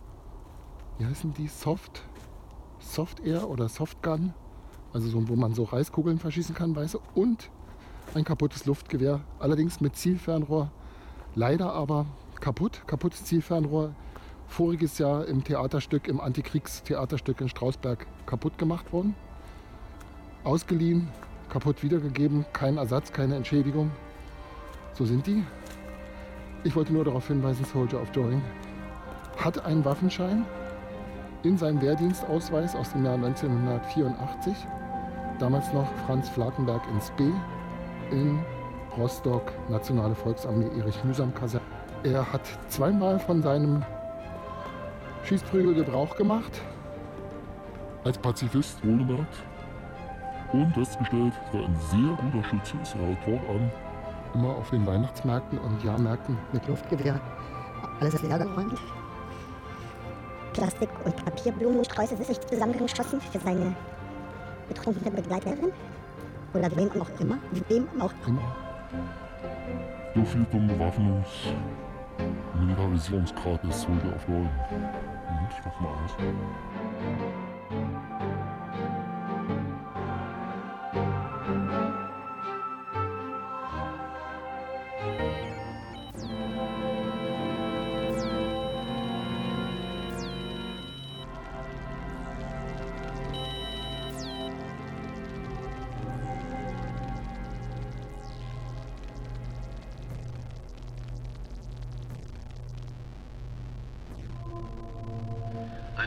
wie 0.98 1.06
heißen 1.06 1.34
die, 1.36 1.48
Soft, 1.48 2.04
Soft 2.78 3.22
Air 3.22 3.50
oder 3.50 3.70
Softgun, 3.70 4.34
also 4.92 5.08
so, 5.08 5.30
wo 5.30 5.38
man 5.38 5.54
so 5.54 5.64
Reiskugeln 5.64 6.20
verschießen 6.20 6.54
kann, 6.54 6.76
weiße, 6.76 7.00
und 7.16 7.50
ein 8.16 8.26
kaputtes 8.26 8.66
Luftgewehr, 8.66 9.22
allerdings 9.40 9.80
mit 9.80 9.96
Zielfernrohr, 9.96 10.70
leider 11.34 11.72
aber 11.72 12.08
kaputt, 12.42 12.82
kaputtes 12.88 13.24
Zielfernrohr, 13.24 13.96
voriges 14.48 14.98
Jahr 14.98 15.26
im 15.26 15.46
Theaterstück, 15.46 16.10
im 16.10 16.20
Antikriegstheaterstück 16.20 17.40
in 17.40 17.48
Strausberg 17.48 18.06
kaputt 18.26 18.58
gemacht 18.58 18.92
worden, 18.92 19.16
ausgeliehen, 20.44 21.08
kaputt 21.48 21.84
wiedergegeben, 21.84 22.46
kein 22.52 22.76
Ersatz, 22.76 23.14
keine 23.14 23.38
Entschädigung. 23.38 23.92
So 24.92 25.06
sind 25.06 25.26
die. 25.26 25.42
Ich 26.64 26.76
wollte 26.76 26.92
nur 26.92 27.06
darauf 27.06 27.28
hinweisen, 27.28 27.64
Soldier 27.64 28.02
of 28.02 28.12
Drawing 28.12 28.42
hat 29.38 29.66
einen 29.66 29.86
Waffenschein 29.86 30.46
in 31.44 31.58
seinem 31.58 31.82
Wehrdienstausweis 31.82 32.76
aus 32.76 32.92
dem 32.92 33.06
Jahr 33.06 33.16
1984. 33.16 34.54
Damals 35.40 35.72
noch 35.72 35.88
Franz 36.06 36.28
Flakenberg 36.28 36.82
ins 36.92 37.12
B 37.12 37.32
in 38.12 38.40
Rostock, 38.98 39.54
Nationale 39.70 40.14
Volksarmee 40.14 40.68
Erich 40.78 41.02
Mühsam 41.06 41.34
Kaserne. 41.34 41.64
Er 42.04 42.30
hat 42.32 42.42
zweimal 42.68 43.20
von 43.20 43.42
seinem 43.42 43.84
Schießprügel 45.24 45.76
Gebrauch 45.76 46.18
gemacht. 46.18 46.62
Als 48.04 48.18
Pazifist 48.18 48.86
wohlgemerkt. 48.86 49.36
Und 50.52 50.74
festgestellt, 50.74 51.34
dass 51.54 51.62
er 51.62 51.68
ein 51.68 51.76
sehr 51.90 52.18
guter 52.32 52.44
Schütze 52.50 52.76
ist. 52.82 52.96
Er 52.96 53.08
haut 53.08 53.20
fortan 53.24 53.72
Immer 54.34 54.50
auf 54.50 54.70
den 54.70 54.86
Weihnachtsmärkten 54.86 55.58
und 55.60 55.84
Jahrmärkten 55.84 56.38
mit 56.54 56.68
Luftgewehr 56.68 57.20
alles 58.00 58.22
leer 58.22 58.40
geräumt. 58.40 58.80
Plastik- 60.54 60.90
und 61.06 61.16
Papierblumensträuße 61.26 62.18
sich 62.18 62.40
zusammengeschossen 62.42 63.22
für 63.22 63.40
seine 63.40 63.76
betrunkene 64.68 65.12
Begleiterin. 65.12 65.72
Oder 66.54 66.76
wem 66.76 66.90
auch 67.00 67.10
immer. 67.20 67.38
Wem 67.68 67.88
auch 68.00 68.14
immer. 68.28 68.56
So 70.16 70.24
viel 70.26 70.46
zum 70.50 70.68
Bewaffnungs- 70.68 71.54
und 72.54 72.66
Militarisierungsgrad 72.66 73.64
des 73.64 73.82
Soldier 73.82 74.16
of 74.16 74.26
Drawing. 74.26 74.50
Und 75.30 75.50
ich 75.52 75.66
mach 75.66 75.80
mal 75.80 75.94
aus. 76.04 76.16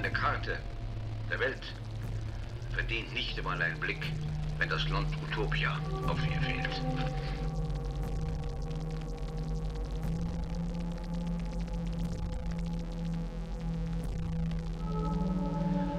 Eine 0.02 0.12
Karte 0.14 0.58
der 1.30 1.38
Welt 1.38 1.74
verdient 2.72 3.14
nicht 3.14 3.38
einmal 3.38 3.62
einen 3.62 3.78
Blick, 3.78 4.04
wenn 4.58 4.68
das 4.68 4.88
Land 4.88 5.06
Utopia 5.22 5.78
auf 6.08 6.18
ihr 6.26 6.40
fehlt. 6.42 6.82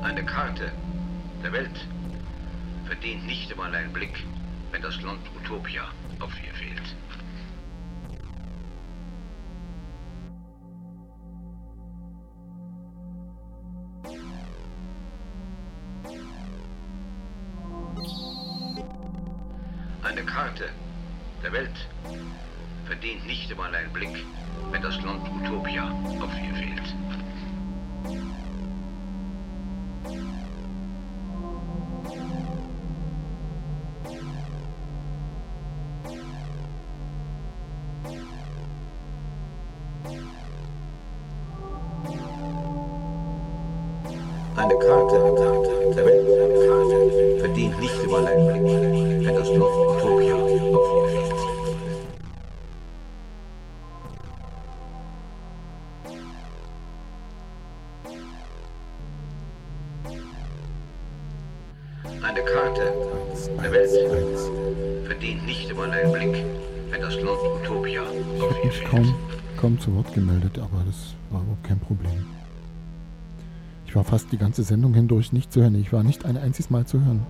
Eine 0.01 0.25
Karte 0.25 0.73
der 1.41 1.53
Welt 1.53 1.87
verdient 2.85 3.25
nicht 3.25 3.53
einmal 3.53 3.73
einen 3.73 3.93
Blick, 3.93 4.25
wenn 4.71 4.81
das 4.81 5.01
Land 5.01 5.21
Utopia 5.33 5.85
auf 6.19 6.33
ihr 6.45 6.53
fehlt. 6.55 6.93
Eine 20.23 20.31
Karte 20.31 20.69
der 21.43 21.51
Welt 21.51 21.89
verdient 22.85 23.27
nicht 23.27 23.51
einmal 23.51 23.75
einen 23.75 23.91
Blick, 23.91 24.25
wenn 24.71 24.81
das 24.81 24.95
Land 25.01 25.27
Utopia 25.29 25.91
auf 26.21 26.31
ihr 26.41 26.55
fehlt. 26.55 26.95
Ich 73.93 73.95
war 73.95 74.03
fast 74.03 74.31
die 74.31 74.39
ganze 74.39 74.63
Sendung 74.63 74.95
hindurch 74.95 75.33
nicht 75.33 75.53
zu 75.53 75.61
hören. 75.61 75.75
Ich 75.75 75.93
war 75.93 76.01
nicht 76.01 76.25
ein 76.25 76.35
einziges 76.35 76.71
Mal 76.71 76.83
zu 76.83 76.99
hören. 77.05 77.27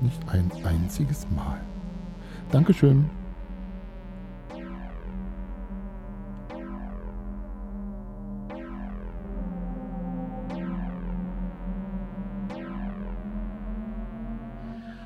Nicht 0.00 0.22
ein 0.28 0.48
einziges 0.64 1.26
Mal. 1.34 1.60
Dankeschön. 2.52 3.10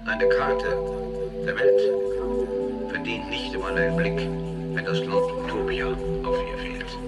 Eine 0.05 0.29
Karte 0.29 0.67
der 1.47 1.57
Welt 1.57 2.91
verdient 2.91 3.31
nicht 3.31 3.55
einmal 3.55 3.79
einen 3.79 3.97
Blick, 3.97 4.19
wenn 4.75 4.85
das 4.85 4.99
Land 4.99 5.33
Utopia 5.47 5.87
auf 5.87 6.37
ihr 6.51 6.59
fehlt. 6.59 6.99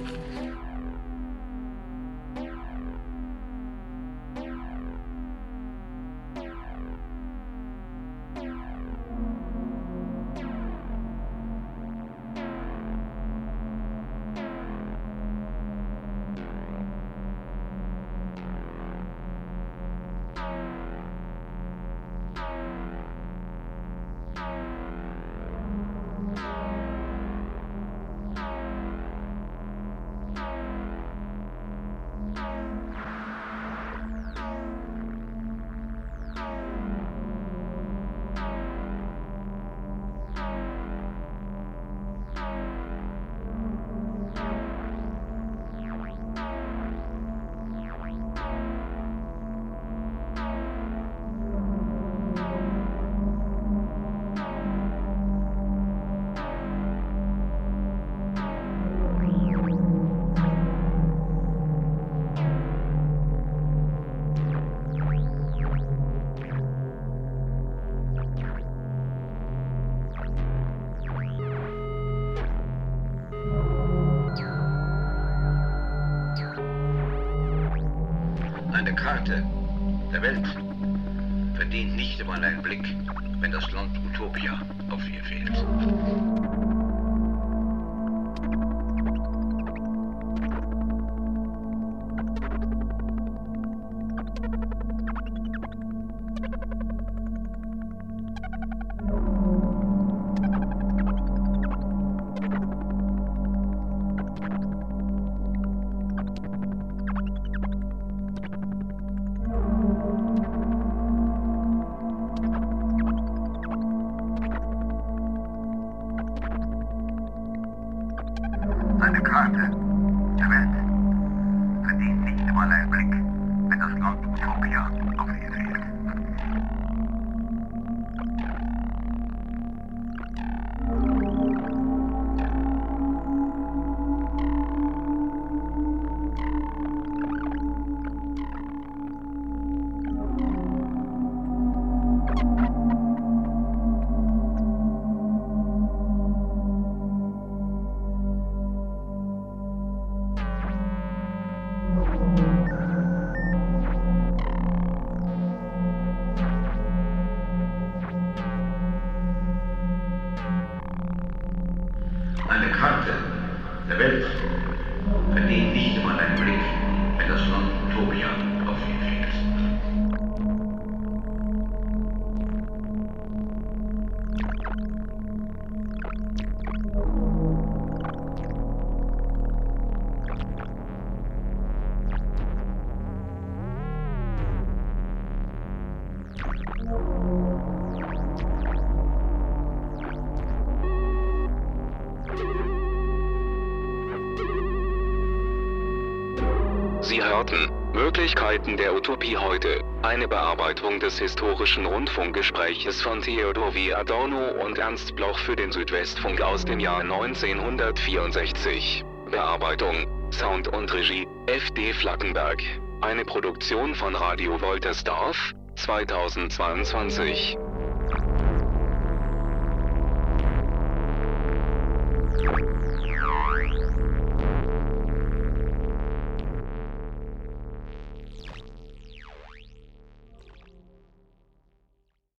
Möglichkeiten 198.16 198.76
der 198.76 198.94
Utopie 198.94 199.36
heute. 199.36 199.82
Eine 200.02 200.28
Bearbeitung 200.28 201.00
des 201.00 201.18
historischen 201.18 201.84
Rundfunkgespräches 201.84 203.02
von 203.02 203.20
Theodor 203.20 203.74
W. 203.74 203.92
Adorno 203.92 204.52
und 204.64 204.78
Ernst 204.78 205.16
Bloch 205.16 205.36
für 205.36 205.56
den 205.56 205.72
Südwestfunk 205.72 206.40
aus 206.40 206.64
dem 206.64 206.78
Jahr 206.78 207.00
1964. 207.00 209.04
Bearbeitung, 209.32 210.06
Sound 210.30 210.68
und 210.68 210.94
Regie, 210.94 211.26
F.D. 211.46 211.92
Flackenberg. 211.92 212.62
Eine 213.00 213.24
Produktion 213.24 213.96
von 213.96 214.14
Radio 214.14 214.60
Woltersdorf, 214.60 215.52
2022. 215.74 217.58